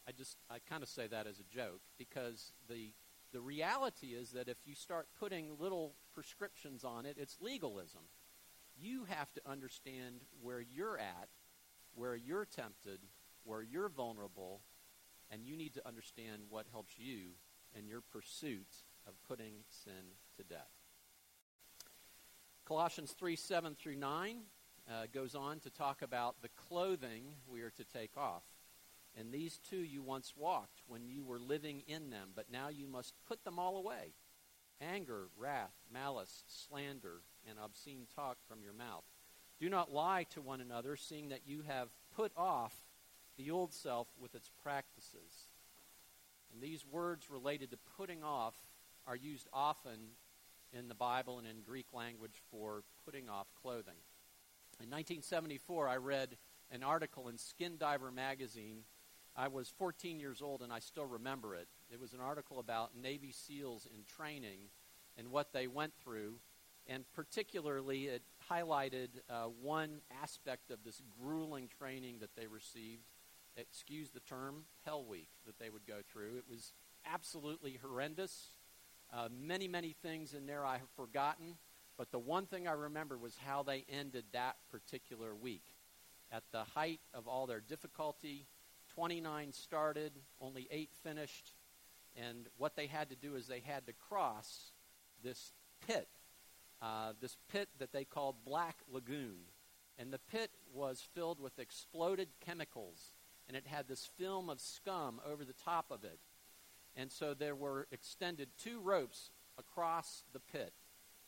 I 0.06 0.12
just 0.12 0.38
I 0.50 0.58
kind 0.58 0.82
of 0.82 0.88
say 0.88 1.06
that 1.06 1.26
as 1.26 1.38
a 1.38 1.54
joke 1.54 1.80
because 1.98 2.52
the 2.68 2.92
the 3.32 3.40
reality 3.40 4.08
is 4.08 4.30
that 4.30 4.48
if 4.48 4.56
you 4.64 4.74
start 4.74 5.08
putting 5.18 5.58
little 5.58 5.94
prescriptions 6.14 6.82
on 6.82 7.04
it, 7.04 7.16
it's 7.18 7.36
legalism. 7.40 8.00
You 8.80 9.04
have 9.08 9.32
to 9.34 9.40
understand 9.44 10.22
where 10.40 10.60
you're 10.60 10.96
at, 10.96 11.28
where 11.94 12.16
you're 12.16 12.46
tempted, 12.46 13.00
where 13.44 13.60
you're 13.60 13.90
vulnerable, 13.90 14.62
and 15.30 15.44
you 15.44 15.56
need 15.56 15.74
to 15.74 15.86
understand 15.86 16.42
what 16.48 16.66
helps 16.70 16.98
you 16.98 17.32
in 17.76 17.86
your 17.86 18.00
pursuit 18.00 18.68
of 19.06 19.12
putting 19.28 19.64
sin 19.68 20.16
to 20.36 20.44
death. 20.44 20.77
Colossians 22.68 23.12
3 23.18 23.34
7 23.34 23.74
through 23.76 23.96
9 23.96 24.40
uh, 24.90 24.92
goes 25.14 25.34
on 25.34 25.58
to 25.60 25.70
talk 25.70 26.02
about 26.02 26.42
the 26.42 26.50
clothing 26.68 27.22
we 27.50 27.62
are 27.62 27.70
to 27.70 27.84
take 27.84 28.14
off. 28.14 28.42
And 29.18 29.32
these 29.32 29.58
too 29.70 29.78
you 29.78 30.02
once 30.02 30.34
walked 30.36 30.82
when 30.86 31.08
you 31.08 31.24
were 31.24 31.38
living 31.38 31.82
in 31.86 32.10
them, 32.10 32.28
but 32.36 32.52
now 32.52 32.68
you 32.68 32.86
must 32.86 33.14
put 33.26 33.42
them 33.42 33.58
all 33.58 33.78
away 33.78 34.12
anger, 34.82 35.28
wrath, 35.38 35.72
malice, 35.90 36.44
slander, 36.46 37.22
and 37.48 37.58
obscene 37.58 38.06
talk 38.14 38.36
from 38.46 38.62
your 38.62 38.74
mouth. 38.74 39.04
Do 39.58 39.70
not 39.70 39.90
lie 39.90 40.26
to 40.34 40.42
one 40.42 40.60
another, 40.60 40.94
seeing 40.94 41.30
that 41.30 41.46
you 41.46 41.62
have 41.66 41.88
put 42.14 42.32
off 42.36 42.74
the 43.38 43.50
old 43.50 43.72
self 43.72 44.08
with 44.20 44.34
its 44.34 44.50
practices. 44.62 45.54
And 46.52 46.62
these 46.62 46.84
words 46.84 47.30
related 47.30 47.70
to 47.70 47.78
putting 47.96 48.22
off 48.22 48.54
are 49.06 49.16
used 49.16 49.48
often 49.54 50.10
in 50.72 50.88
the 50.88 50.94
Bible 50.94 51.38
and 51.38 51.46
in 51.46 51.62
Greek 51.62 51.92
language 51.92 52.42
for 52.50 52.82
putting 53.04 53.28
off 53.28 53.46
clothing. 53.62 53.98
In 54.80 54.90
1974, 54.90 55.88
I 55.88 55.96
read 55.96 56.36
an 56.70 56.82
article 56.82 57.28
in 57.28 57.38
Skin 57.38 57.76
Diver 57.78 58.10
magazine 58.10 58.84
I 59.38 59.46
was 59.46 59.72
14 59.78 60.18
years 60.18 60.42
old 60.42 60.62
and 60.62 60.72
I 60.72 60.80
still 60.80 61.06
remember 61.06 61.54
it. 61.54 61.68
It 61.92 62.00
was 62.00 62.12
an 62.12 62.20
article 62.20 62.58
about 62.58 62.96
Navy 63.00 63.30
SEALs 63.30 63.86
in 63.94 64.02
training 64.02 64.58
and 65.16 65.30
what 65.30 65.52
they 65.52 65.68
went 65.68 65.92
through. 66.02 66.40
And 66.88 67.04
particularly, 67.14 68.06
it 68.06 68.22
highlighted 68.50 69.08
uh, 69.30 69.44
one 69.62 70.00
aspect 70.22 70.72
of 70.72 70.82
this 70.84 71.00
grueling 71.20 71.68
training 71.78 72.16
that 72.20 72.34
they 72.34 72.48
received. 72.48 73.04
Excuse 73.56 74.10
the 74.10 74.20
term, 74.20 74.64
Hell 74.84 75.04
Week, 75.04 75.28
that 75.46 75.58
they 75.60 75.70
would 75.70 75.86
go 75.86 75.98
through. 76.10 76.38
It 76.38 76.44
was 76.50 76.72
absolutely 77.06 77.78
horrendous. 77.80 78.48
Uh, 79.12 79.28
many, 79.40 79.68
many 79.68 79.94
things 80.02 80.34
in 80.34 80.46
there 80.46 80.64
I 80.64 80.78
have 80.78 80.90
forgotten, 80.96 81.56
but 81.96 82.10
the 82.10 82.18
one 82.18 82.46
thing 82.46 82.68
I 82.68 82.72
remember 82.72 83.16
was 83.16 83.36
how 83.44 83.62
they 83.62 83.84
ended 83.90 84.24
that 84.32 84.56
particular 84.70 85.34
week. 85.34 85.64
At 86.30 86.42
the 86.52 86.64
height 86.64 87.00
of 87.14 87.26
all 87.26 87.46
their 87.46 87.60
difficulty, 87.60 88.46
29 88.94 89.52
started, 89.52 90.12
only 90.40 90.68
eight 90.70 90.90
finished, 91.02 91.54
and 92.16 92.48
what 92.58 92.76
they 92.76 92.86
had 92.86 93.08
to 93.10 93.16
do 93.16 93.36
is 93.36 93.46
they 93.46 93.60
had 93.60 93.86
to 93.86 93.92
cross 94.08 94.72
this 95.22 95.52
pit, 95.86 96.08
uh, 96.82 97.12
this 97.20 97.36
pit 97.50 97.68
that 97.78 97.92
they 97.92 98.04
called 98.04 98.36
Black 98.44 98.76
Lagoon. 98.92 99.38
And 99.98 100.12
the 100.12 100.18
pit 100.18 100.50
was 100.72 101.06
filled 101.14 101.40
with 101.40 101.58
exploded 101.58 102.28
chemicals, 102.44 103.12
and 103.48 103.56
it 103.56 103.66
had 103.66 103.88
this 103.88 104.08
film 104.18 104.50
of 104.50 104.60
scum 104.60 105.20
over 105.26 105.44
the 105.44 105.54
top 105.64 105.86
of 105.90 106.04
it. 106.04 106.18
And 106.98 107.12
so 107.12 107.32
there 107.32 107.54
were 107.54 107.86
extended 107.92 108.48
two 108.62 108.80
ropes 108.80 109.30
across 109.56 110.24
the 110.32 110.40
pit. 110.40 110.72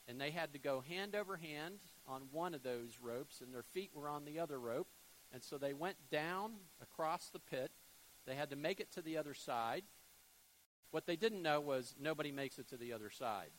And 0.09 0.21
they 0.21 0.33
had 0.33 0.53
to 0.53 0.59
go 0.59 0.83
hand 0.87 1.15
over 1.15 1.37
hand 1.37 1.79
on 2.09 2.23
one 2.33 2.55
of 2.55 2.65
those 2.65 2.99
ropes, 3.01 3.41
and 3.41 3.55
their 3.55 3.63
feet 3.63 3.93
were 3.95 4.09
on 4.09 4.25
the 4.25 4.41
other 4.41 4.59
rope. 4.59 4.89
And 5.33 5.45
so 5.45 5.57
they 5.57 5.73
went 5.73 5.97
down 6.11 6.55
across 6.83 7.29
the 7.29 7.39
pit. 7.39 7.71
They 8.27 8.35
had 8.35 8.51
to 8.51 8.57
make 8.57 8.81
it 8.81 8.91
to 8.95 9.03
the 9.03 9.17
other 9.17 9.33
side. 9.33 9.85
What 10.91 11.07
they 11.07 11.15
didn't 11.15 11.43
know 11.43 11.61
was 11.61 11.95
nobody 12.01 12.33
makes 12.33 12.59
it 12.59 12.69
to 12.71 12.77
the 12.77 12.93
other 12.93 13.09
side. 13.09 13.51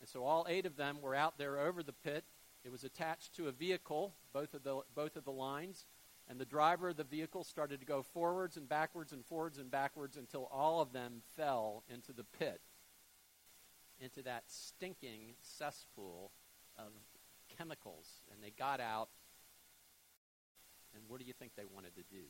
And 0.00 0.08
so 0.08 0.24
all 0.24 0.46
eight 0.48 0.64
of 0.64 0.76
them 0.76 1.02
were 1.02 1.14
out 1.14 1.36
there 1.36 1.58
over 1.58 1.82
the 1.82 1.92
pit. 1.92 2.24
It 2.64 2.72
was 2.72 2.84
attached 2.84 3.34
to 3.36 3.48
a 3.48 3.52
vehicle, 3.52 4.14
both 4.32 4.54
of 4.54 4.62
the, 4.62 4.80
both 4.94 5.16
of 5.16 5.24
the 5.24 5.30
lines. 5.30 5.84
And 6.30 6.38
the 6.38 6.44
driver 6.44 6.90
of 6.90 6.96
the 6.96 7.02
vehicle 7.02 7.42
started 7.42 7.80
to 7.80 7.86
go 7.86 8.04
forwards 8.04 8.56
and 8.56 8.68
backwards 8.68 9.12
and 9.12 9.26
forwards 9.26 9.58
and 9.58 9.68
backwards 9.68 10.16
until 10.16 10.48
all 10.52 10.80
of 10.80 10.92
them 10.92 11.22
fell 11.36 11.82
into 11.92 12.12
the 12.12 12.22
pit, 12.22 12.60
into 13.98 14.22
that 14.22 14.44
stinking 14.46 15.34
cesspool 15.40 16.30
of 16.78 16.92
chemicals. 17.58 18.06
And 18.32 18.40
they 18.44 18.50
got 18.56 18.78
out. 18.78 19.08
And 20.94 21.02
what 21.08 21.18
do 21.18 21.26
you 21.26 21.32
think 21.32 21.56
they 21.56 21.64
wanted 21.64 21.96
to 21.96 22.04
do? 22.08 22.22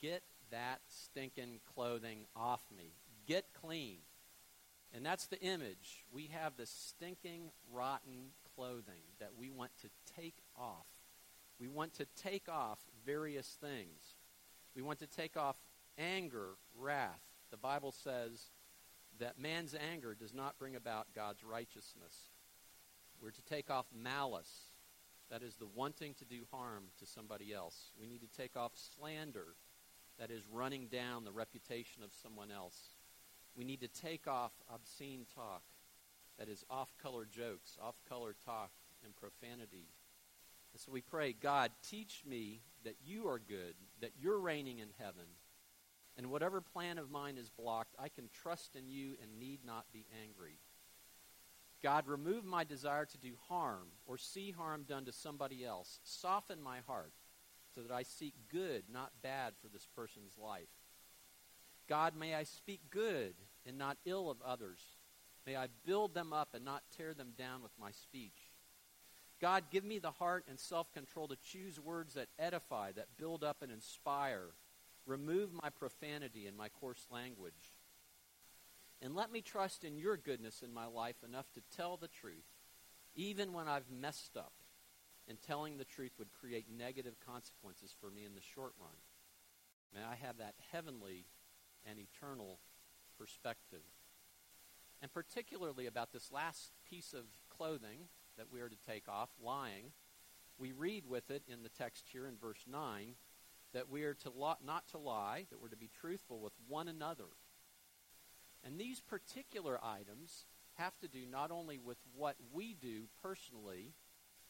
Get 0.00 0.22
that 0.50 0.80
stinking 0.88 1.60
clothing 1.74 2.20
off 2.34 2.62
me. 2.74 2.94
Get 3.26 3.44
clean. 3.60 3.98
And 4.94 5.04
that's 5.04 5.26
the 5.26 5.38
image. 5.40 6.06
We 6.10 6.30
have 6.32 6.56
the 6.56 6.64
stinking, 6.64 7.50
rotten 7.70 8.30
clothing 8.56 9.02
that 9.20 9.32
we 9.38 9.50
want 9.50 9.72
to 9.82 9.90
take 10.16 10.38
off. 10.56 10.86
We 11.60 11.68
want 11.68 11.94
to 11.94 12.06
take 12.16 12.48
off 12.48 12.78
various 13.08 13.56
things. 13.58 14.16
We 14.76 14.82
want 14.82 14.98
to 14.98 15.06
take 15.06 15.36
off 15.36 15.56
anger, 15.96 16.50
wrath. 16.78 17.22
The 17.50 17.56
Bible 17.56 17.90
says 17.90 18.50
that 19.18 19.38
man's 19.38 19.74
anger 19.74 20.14
does 20.14 20.34
not 20.34 20.58
bring 20.58 20.76
about 20.76 21.14
God's 21.14 21.42
righteousness. 21.42 22.14
We're 23.22 23.30
to 23.30 23.42
take 23.42 23.70
off 23.70 23.86
malice. 23.94 24.52
That 25.30 25.42
is 25.42 25.56
the 25.56 25.66
wanting 25.74 26.14
to 26.14 26.26
do 26.26 26.42
harm 26.52 26.84
to 26.98 27.06
somebody 27.06 27.52
else. 27.54 27.92
We 27.98 28.06
need 28.06 28.20
to 28.20 28.40
take 28.40 28.56
off 28.56 28.72
slander. 28.94 29.54
That 30.18 30.30
is 30.30 30.42
running 30.52 30.88
down 30.88 31.24
the 31.24 31.32
reputation 31.32 32.02
of 32.02 32.10
someone 32.22 32.50
else. 32.50 32.76
We 33.56 33.64
need 33.64 33.80
to 33.80 33.88
take 33.88 34.28
off 34.28 34.52
obscene 34.72 35.24
talk, 35.34 35.62
that 36.38 36.48
is 36.48 36.64
off 36.68 36.92
color 37.02 37.24
jokes, 37.24 37.78
off 37.82 37.96
color 38.08 38.34
talk, 38.44 38.70
and 39.02 39.16
profanity. 39.16 39.86
And 40.72 40.80
so 40.80 40.92
we 40.92 41.00
pray, 41.00 41.32
God, 41.32 41.70
teach 41.88 42.22
me 42.26 42.60
that 42.84 42.96
you 43.04 43.28
are 43.28 43.38
good, 43.38 43.74
that 44.00 44.12
you're 44.18 44.38
reigning 44.38 44.78
in 44.78 44.88
heaven, 44.98 45.26
and 46.16 46.30
whatever 46.30 46.60
plan 46.60 46.98
of 46.98 47.10
mine 47.10 47.38
is 47.38 47.48
blocked, 47.48 47.94
I 47.98 48.08
can 48.08 48.28
trust 48.32 48.74
in 48.74 48.88
you 48.88 49.14
and 49.22 49.38
need 49.38 49.60
not 49.64 49.86
be 49.92 50.06
angry. 50.24 50.58
God, 51.80 52.08
remove 52.08 52.44
my 52.44 52.64
desire 52.64 53.04
to 53.06 53.18
do 53.18 53.34
harm 53.48 53.88
or 54.04 54.18
see 54.18 54.50
harm 54.50 54.82
done 54.82 55.04
to 55.04 55.12
somebody 55.12 55.64
else. 55.64 56.00
Soften 56.02 56.60
my 56.60 56.78
heart 56.86 57.12
so 57.72 57.82
that 57.82 57.92
I 57.92 58.02
seek 58.02 58.34
good, 58.50 58.84
not 58.92 59.12
bad, 59.22 59.52
for 59.62 59.68
this 59.68 59.86
person's 59.94 60.32
life. 60.36 60.68
God, 61.88 62.16
may 62.16 62.34
I 62.34 62.42
speak 62.42 62.80
good 62.90 63.34
and 63.64 63.78
not 63.78 63.96
ill 64.04 64.28
of 64.28 64.42
others. 64.42 64.80
May 65.46 65.54
I 65.54 65.68
build 65.86 66.14
them 66.14 66.32
up 66.32 66.48
and 66.54 66.64
not 66.64 66.82
tear 66.96 67.14
them 67.14 67.32
down 67.38 67.62
with 67.62 67.72
my 67.80 67.92
speech. 67.92 68.47
God, 69.40 69.64
give 69.70 69.84
me 69.84 69.98
the 69.98 70.10
heart 70.10 70.44
and 70.48 70.58
self 70.58 70.92
control 70.92 71.28
to 71.28 71.36
choose 71.36 71.78
words 71.78 72.14
that 72.14 72.28
edify, 72.38 72.92
that 72.92 73.16
build 73.16 73.44
up 73.44 73.62
and 73.62 73.70
inspire. 73.70 74.46
Remove 75.06 75.50
my 75.62 75.70
profanity 75.70 76.46
and 76.46 76.56
my 76.56 76.68
coarse 76.68 77.06
language. 77.10 77.74
And 79.00 79.14
let 79.14 79.30
me 79.32 79.40
trust 79.40 79.84
in 79.84 79.96
your 79.96 80.16
goodness 80.16 80.62
in 80.62 80.74
my 80.74 80.86
life 80.86 81.16
enough 81.24 81.50
to 81.52 81.62
tell 81.76 81.96
the 81.96 82.08
truth, 82.08 82.44
even 83.14 83.52
when 83.52 83.68
I've 83.68 83.90
messed 83.90 84.36
up. 84.36 84.52
And 85.28 85.40
telling 85.42 85.76
the 85.76 85.84
truth 85.84 86.12
would 86.18 86.32
create 86.32 86.64
negative 86.74 87.16
consequences 87.26 87.94
for 88.00 88.10
me 88.10 88.24
in 88.24 88.34
the 88.34 88.40
short 88.40 88.72
run. 88.80 88.96
May 89.94 90.00
I 90.00 90.14
have 90.26 90.38
that 90.38 90.54
heavenly 90.72 91.26
and 91.86 91.98
eternal 91.98 92.60
perspective. 93.18 93.84
And 95.02 95.12
particularly 95.12 95.84
about 95.84 96.12
this 96.12 96.32
last 96.32 96.72
piece 96.88 97.12
of 97.12 97.24
clothing 97.54 98.08
that 98.38 98.50
we 98.52 98.60
are 98.60 98.68
to 98.68 98.76
take 98.86 99.08
off, 99.08 99.28
lying, 99.42 99.92
we 100.58 100.72
read 100.72 101.04
with 101.06 101.30
it 101.30 101.42
in 101.46 101.62
the 101.62 101.68
text 101.68 102.06
here 102.10 102.26
in 102.26 102.36
verse 102.36 102.64
9 102.70 103.14
that 103.74 103.90
we 103.90 104.02
are 104.04 104.14
to 104.14 104.30
lo- 104.30 104.54
not 104.64 104.88
to 104.88 104.98
lie, 104.98 105.46
that 105.50 105.60
we're 105.60 105.68
to 105.68 105.76
be 105.76 105.90
truthful 106.00 106.40
with 106.40 106.54
one 106.66 106.88
another. 106.88 107.28
And 108.64 108.78
these 108.78 109.00
particular 109.00 109.78
items 109.84 110.46
have 110.74 110.98
to 110.98 111.08
do 111.08 111.26
not 111.30 111.50
only 111.50 111.78
with 111.78 111.98
what 112.14 112.36
we 112.52 112.74
do 112.74 113.08
personally, 113.22 113.92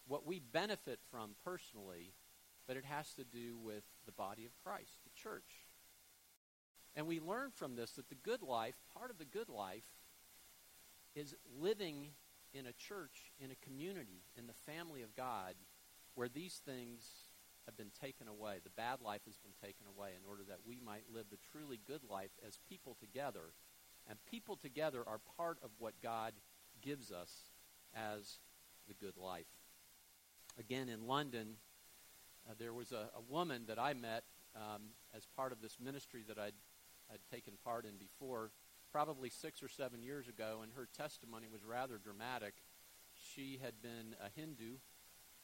what 0.07 0.27
we 0.27 0.39
benefit 0.39 1.01
from 1.11 1.31
personally, 1.45 2.13
but 2.67 2.77
it 2.77 2.85
has 2.85 3.13
to 3.15 3.25
do 3.25 3.57
with 3.57 3.85
the 4.07 4.13
body 4.13 4.45
of 4.45 4.57
Christ, 4.63 4.99
the 5.05 5.11
church. 5.21 5.67
And 6.95 7.07
we 7.07 7.21
learn 7.21 7.51
from 7.51 7.77
this 7.77 7.93
that 7.93 8.09
the 8.09 8.15
good 8.15 8.43
life, 8.43 8.75
part 8.97 9.11
of 9.11 9.19
the 9.19 9.25
good 9.25 9.49
life, 9.49 9.85
is 11.15 11.35
living 11.61 12.11
in 12.53 12.67
a 12.67 12.73
church, 12.73 13.33
in 13.39 13.51
a 13.51 13.65
community, 13.65 14.23
in 14.37 14.47
the 14.47 14.73
family 14.73 15.03
of 15.03 15.15
God, 15.15 15.55
where 16.15 16.29
these 16.29 16.61
things 16.65 17.05
have 17.67 17.77
been 17.77 17.91
taken 18.01 18.29
away. 18.29 18.57
The 18.65 18.71
bad 18.71 19.01
life 19.03 19.21
has 19.27 19.37
been 19.37 19.53
taken 19.63 19.87
away 19.87 20.11
in 20.17 20.29
order 20.29 20.43
that 20.49 20.61
we 20.67 20.81
might 20.85 21.05
live 21.13 21.27
the 21.31 21.39
truly 21.53 21.79
good 21.87 22.01
life 22.09 22.31
as 22.47 22.59
people 22.69 22.97
together. 22.99 23.53
And 24.09 24.19
people 24.25 24.57
together 24.57 25.05
are 25.07 25.21
part 25.37 25.59
of 25.63 25.71
what 25.79 25.93
God 26.03 26.33
gives 26.81 27.13
us 27.13 27.31
as 27.95 28.39
the 28.87 28.95
good 28.95 29.19
life. 29.19 29.47
Again, 30.59 30.89
in 30.89 31.07
London, 31.07 31.57
uh, 32.49 32.55
there 32.59 32.73
was 32.73 32.93
a, 32.93 33.11
a, 33.15 33.21
woman 33.29 33.65
that 33.69 33.79
I 33.79 33.93
met 33.93 34.25
um, 34.57 34.83
as 35.15 35.27
part 35.37 35.53
of 35.53 35.61
this 35.61 35.77
ministry 35.79 36.25
that 36.27 36.39
I'd 36.39 36.55
had 37.11 37.21
taken 37.33 37.55
part 37.65 37.85
in 37.85 37.97
before, 37.97 38.51
probably 38.93 39.31
six 39.31 39.63
or 39.63 39.69
seven 39.69 40.03
years 40.03 40.29
ago, 40.29 40.61
and 40.63 40.73
her 40.75 40.89
testimony 40.97 41.47
was 41.51 41.65
rather 41.65 41.99
dramatic. 41.99 42.55
She 43.35 43.59
had 43.63 43.81
been 43.83 44.15
a 44.21 44.29
Hindu 44.39 44.77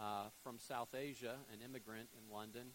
uh, 0.00 0.28
from 0.42 0.58
South 0.58 0.94
Asia, 0.94 1.36
an 1.52 1.60
immigrant 1.64 2.08
in 2.16 2.34
London, 2.34 2.72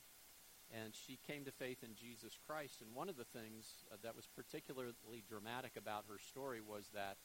and 0.72 0.94
she 0.94 1.18
came 1.26 1.46
to 1.46 1.52
faith 1.52 1.84
in 1.84 1.96
Jesus 1.96 2.38
Christ. 2.48 2.82
And 2.82 2.94
one 2.94 3.10
of 3.10 3.18
the 3.18 3.26
things 3.26 3.84
uh, 3.92 3.96
that 4.04 4.16
was 4.16 4.28
particularly 4.28 5.24
dramatic 5.28 5.74
about 5.78 6.06
her 6.08 6.20
story 6.20 6.62
was 6.62 6.90
that 6.94 7.18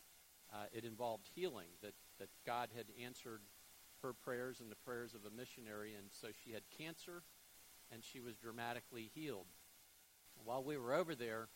uh, 0.52 0.64
it 0.72 0.84
involved 0.84 1.28
healing, 1.34 1.68
that, 1.82 1.94
that 2.18 2.28
God 2.46 2.70
had 2.74 2.86
answered 3.02 3.40
her 4.02 4.12
prayers 4.12 4.60
and 4.60 4.70
the 4.70 4.76
prayers 4.76 5.14
of 5.14 5.20
a 5.24 5.34
missionary, 5.34 5.94
and 5.94 6.06
so 6.10 6.28
she 6.44 6.52
had 6.52 6.62
cancer, 6.76 7.22
and 7.92 8.02
she 8.04 8.20
was 8.20 8.36
dramatically 8.36 9.10
healed 9.14 9.46
while 10.42 10.64
we 10.64 10.76
were 10.76 10.92
over 10.92 11.14
there, 11.14 11.48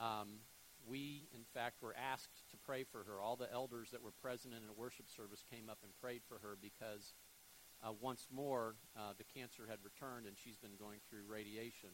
um, 0.00 0.40
we, 0.88 1.28
in 1.34 1.44
fact, 1.52 1.82
were 1.82 1.94
asked 1.96 2.48
to 2.50 2.56
pray 2.64 2.84
for 2.84 3.04
her. 3.04 3.20
All 3.20 3.36
the 3.36 3.52
elders 3.52 3.90
that 3.90 4.02
were 4.02 4.14
present 4.22 4.54
in 4.54 4.60
a 4.68 4.72
worship 4.72 5.06
service 5.08 5.44
came 5.50 5.68
up 5.68 5.78
and 5.82 5.92
prayed 6.00 6.22
for 6.28 6.38
her 6.38 6.56
because 6.60 7.14
uh, 7.82 7.92
once 8.00 8.28
more 8.30 8.76
uh, 8.96 9.12
the 9.18 9.24
cancer 9.24 9.66
had 9.68 9.78
returned 9.84 10.26
and 10.26 10.36
she's 10.38 10.56
been 10.56 10.76
going 10.78 11.00
through 11.08 11.26
radiation 11.28 11.90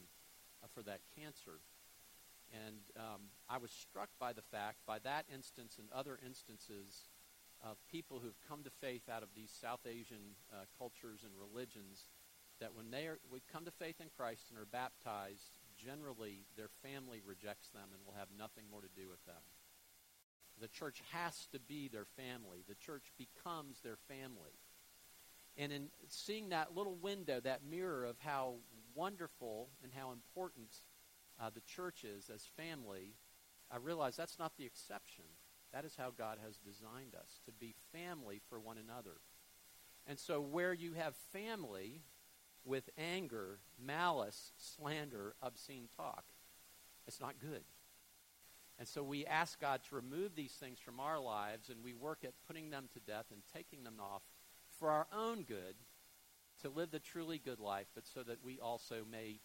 uh, 0.63 0.67
for 0.73 0.83
that 0.83 1.01
cancer. 1.17 1.59
And 2.53 2.85
um, 2.97 3.33
I 3.49 3.57
was 3.57 3.71
struck 3.71 4.09
by 4.19 4.33
the 4.33 4.45
fact, 4.53 4.85
by 4.85 4.99
that 4.99 5.25
instance 5.33 5.77
and 5.79 5.87
other 5.91 6.19
instances 6.25 7.09
of 7.63 7.77
people 7.89 8.19
who've 8.21 8.39
come 8.47 8.63
to 8.63 8.69
faith 8.69 9.09
out 9.09 9.23
of 9.23 9.29
these 9.35 9.49
South 9.49 9.87
Asian 9.87 10.37
uh, 10.51 10.65
cultures 10.77 11.23
and 11.23 11.31
religions, 11.33 12.09
that 12.59 12.75
when 12.75 12.91
they 12.91 13.07
are, 13.07 13.17
would 13.31 13.47
come 13.51 13.65
to 13.65 13.71
faith 13.71 13.99
in 13.99 14.07
Christ 14.15 14.51
and 14.51 14.59
are 14.59 14.69
baptized, 14.69 15.57
generally 15.83 16.45
their 16.55 16.69
family 16.81 17.21
rejects 17.25 17.69
them 17.69 17.89
and 17.93 18.01
will 18.05 18.17
have 18.17 18.29
nothing 18.37 18.65
more 18.71 18.81
to 18.81 18.87
do 18.95 19.09
with 19.09 19.23
them. 19.25 19.41
The 20.61 20.67
church 20.67 21.01
has 21.11 21.47
to 21.51 21.59
be 21.59 21.87
their 21.87 22.05
family. 22.05 22.63
The 22.67 22.75
church 22.75 23.11
becomes 23.17 23.81
their 23.81 23.97
family. 24.07 24.59
And 25.57 25.71
in 25.71 25.87
seeing 26.09 26.49
that 26.49 26.75
little 26.75 26.95
window, 26.95 27.39
that 27.39 27.61
mirror 27.69 28.05
of 28.05 28.17
how 28.19 28.55
wonderful 28.95 29.69
and 29.83 29.91
how 29.91 30.11
important 30.11 30.69
uh, 31.41 31.49
the 31.53 31.61
church 31.61 32.03
is 32.03 32.29
as 32.29 32.47
family, 32.57 33.15
I 33.71 33.77
realize 33.77 34.15
that's 34.15 34.39
not 34.39 34.53
the 34.57 34.65
exception. 34.65 35.25
That 35.73 35.85
is 35.85 35.95
how 35.97 36.11
God 36.15 36.37
has 36.43 36.57
designed 36.57 37.15
us 37.15 37.39
to 37.45 37.51
be 37.51 37.73
family 37.91 38.41
for 38.49 38.59
one 38.59 38.77
another. 38.77 39.17
And 40.05 40.19
so, 40.19 40.41
where 40.41 40.73
you 40.73 40.93
have 40.93 41.15
family 41.31 42.01
with 42.65 42.89
anger, 42.97 43.59
malice, 43.83 44.51
slander, 44.57 45.35
obscene 45.41 45.87
talk, 45.95 46.25
it's 47.07 47.19
not 47.19 47.39
good. 47.39 47.63
And 48.79 48.87
so 48.87 49.03
we 49.03 49.25
ask 49.25 49.59
God 49.59 49.81
to 49.89 49.95
remove 49.95 50.35
these 50.35 50.53
things 50.53 50.79
from 50.79 50.99
our 50.99 51.19
lives, 51.19 51.69
and 51.69 51.83
we 51.83 51.93
work 51.93 52.19
at 52.23 52.33
putting 52.47 52.69
them 52.69 52.85
to 52.93 52.99
death 52.99 53.25
and 53.31 53.41
taking 53.53 53.83
them 53.83 53.99
off 53.99 54.23
for 54.79 54.89
our 54.89 55.07
own 55.15 55.43
good 55.43 55.75
to 56.61 56.69
live 56.69 56.91
the 56.91 56.99
truly 56.99 57.37
good 57.37 57.59
life, 57.59 57.87
but 57.93 58.07
so 58.07 58.23
that 58.23 58.43
we 58.43 58.59
also 58.59 59.03
may 59.09 59.39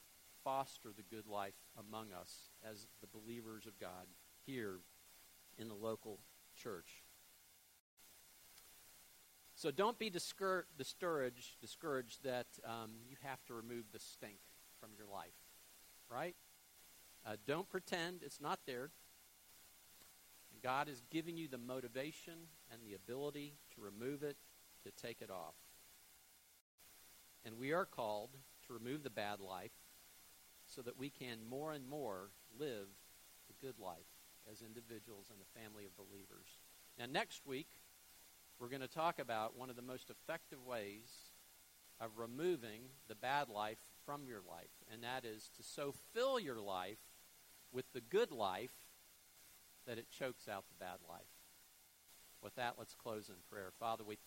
foster 0.44 0.90
the 0.96 1.02
good 1.02 1.26
life 1.26 1.54
among 1.78 2.12
us 2.12 2.50
as 2.68 2.86
the 3.00 3.06
believers 3.06 3.66
of 3.66 3.78
God 3.78 4.06
here 4.46 4.76
in 5.58 5.68
the 5.68 5.74
local 5.74 6.20
church. 6.54 7.02
So 9.58 9.72
don't 9.72 9.98
be 9.98 10.08
discour- 10.08 10.66
discouraged, 10.78 11.60
discouraged 11.60 12.22
that 12.22 12.46
um, 12.64 12.92
you 13.10 13.16
have 13.24 13.44
to 13.46 13.54
remove 13.54 13.86
the 13.92 13.98
stink 13.98 14.38
from 14.78 14.90
your 14.96 15.08
life, 15.12 15.34
right? 16.08 16.36
Uh, 17.26 17.34
don't 17.44 17.68
pretend 17.68 18.22
it's 18.22 18.40
not 18.40 18.60
there. 18.66 18.90
God 20.62 20.88
is 20.88 21.02
giving 21.10 21.36
you 21.36 21.48
the 21.48 21.58
motivation 21.58 22.34
and 22.70 22.80
the 22.84 22.94
ability 22.94 23.54
to 23.74 23.80
remove 23.80 24.22
it, 24.22 24.36
to 24.84 24.92
take 24.92 25.20
it 25.22 25.30
off. 25.30 25.56
And 27.44 27.58
we 27.58 27.72
are 27.72 27.84
called 27.84 28.30
to 28.68 28.72
remove 28.72 29.02
the 29.02 29.10
bad 29.10 29.40
life 29.40 29.72
so 30.66 30.82
that 30.82 30.96
we 30.96 31.10
can 31.10 31.38
more 31.50 31.72
and 31.72 31.84
more 31.84 32.30
live 32.60 32.86
the 33.48 33.66
good 33.66 33.80
life 33.80 34.06
as 34.48 34.62
individuals 34.62 35.32
and 35.32 35.40
a 35.42 35.58
family 35.58 35.84
of 35.84 35.96
believers. 35.96 36.46
Now, 36.96 37.06
next 37.10 37.44
week, 37.44 37.70
we're 38.60 38.68
going 38.68 38.80
to 38.80 38.88
talk 38.88 39.18
about 39.18 39.56
one 39.56 39.70
of 39.70 39.76
the 39.76 39.82
most 39.82 40.10
effective 40.10 40.58
ways 40.64 41.08
of 42.00 42.10
removing 42.16 42.82
the 43.08 43.14
bad 43.14 43.48
life 43.48 43.78
from 44.04 44.26
your 44.26 44.40
life, 44.48 44.70
and 44.92 45.02
that 45.02 45.24
is 45.24 45.50
to 45.56 45.62
so 45.62 45.94
fill 46.14 46.40
your 46.40 46.60
life 46.60 46.98
with 47.72 47.84
the 47.92 48.00
good 48.00 48.30
life 48.30 48.72
that 49.86 49.98
it 49.98 50.06
chokes 50.10 50.48
out 50.48 50.64
the 50.68 50.84
bad 50.84 50.98
life. 51.08 51.20
With 52.42 52.54
that, 52.56 52.74
let's 52.78 52.94
close 52.94 53.28
in 53.28 53.34
prayer. 53.50 53.72
Father, 53.80 54.04
we 54.04 54.16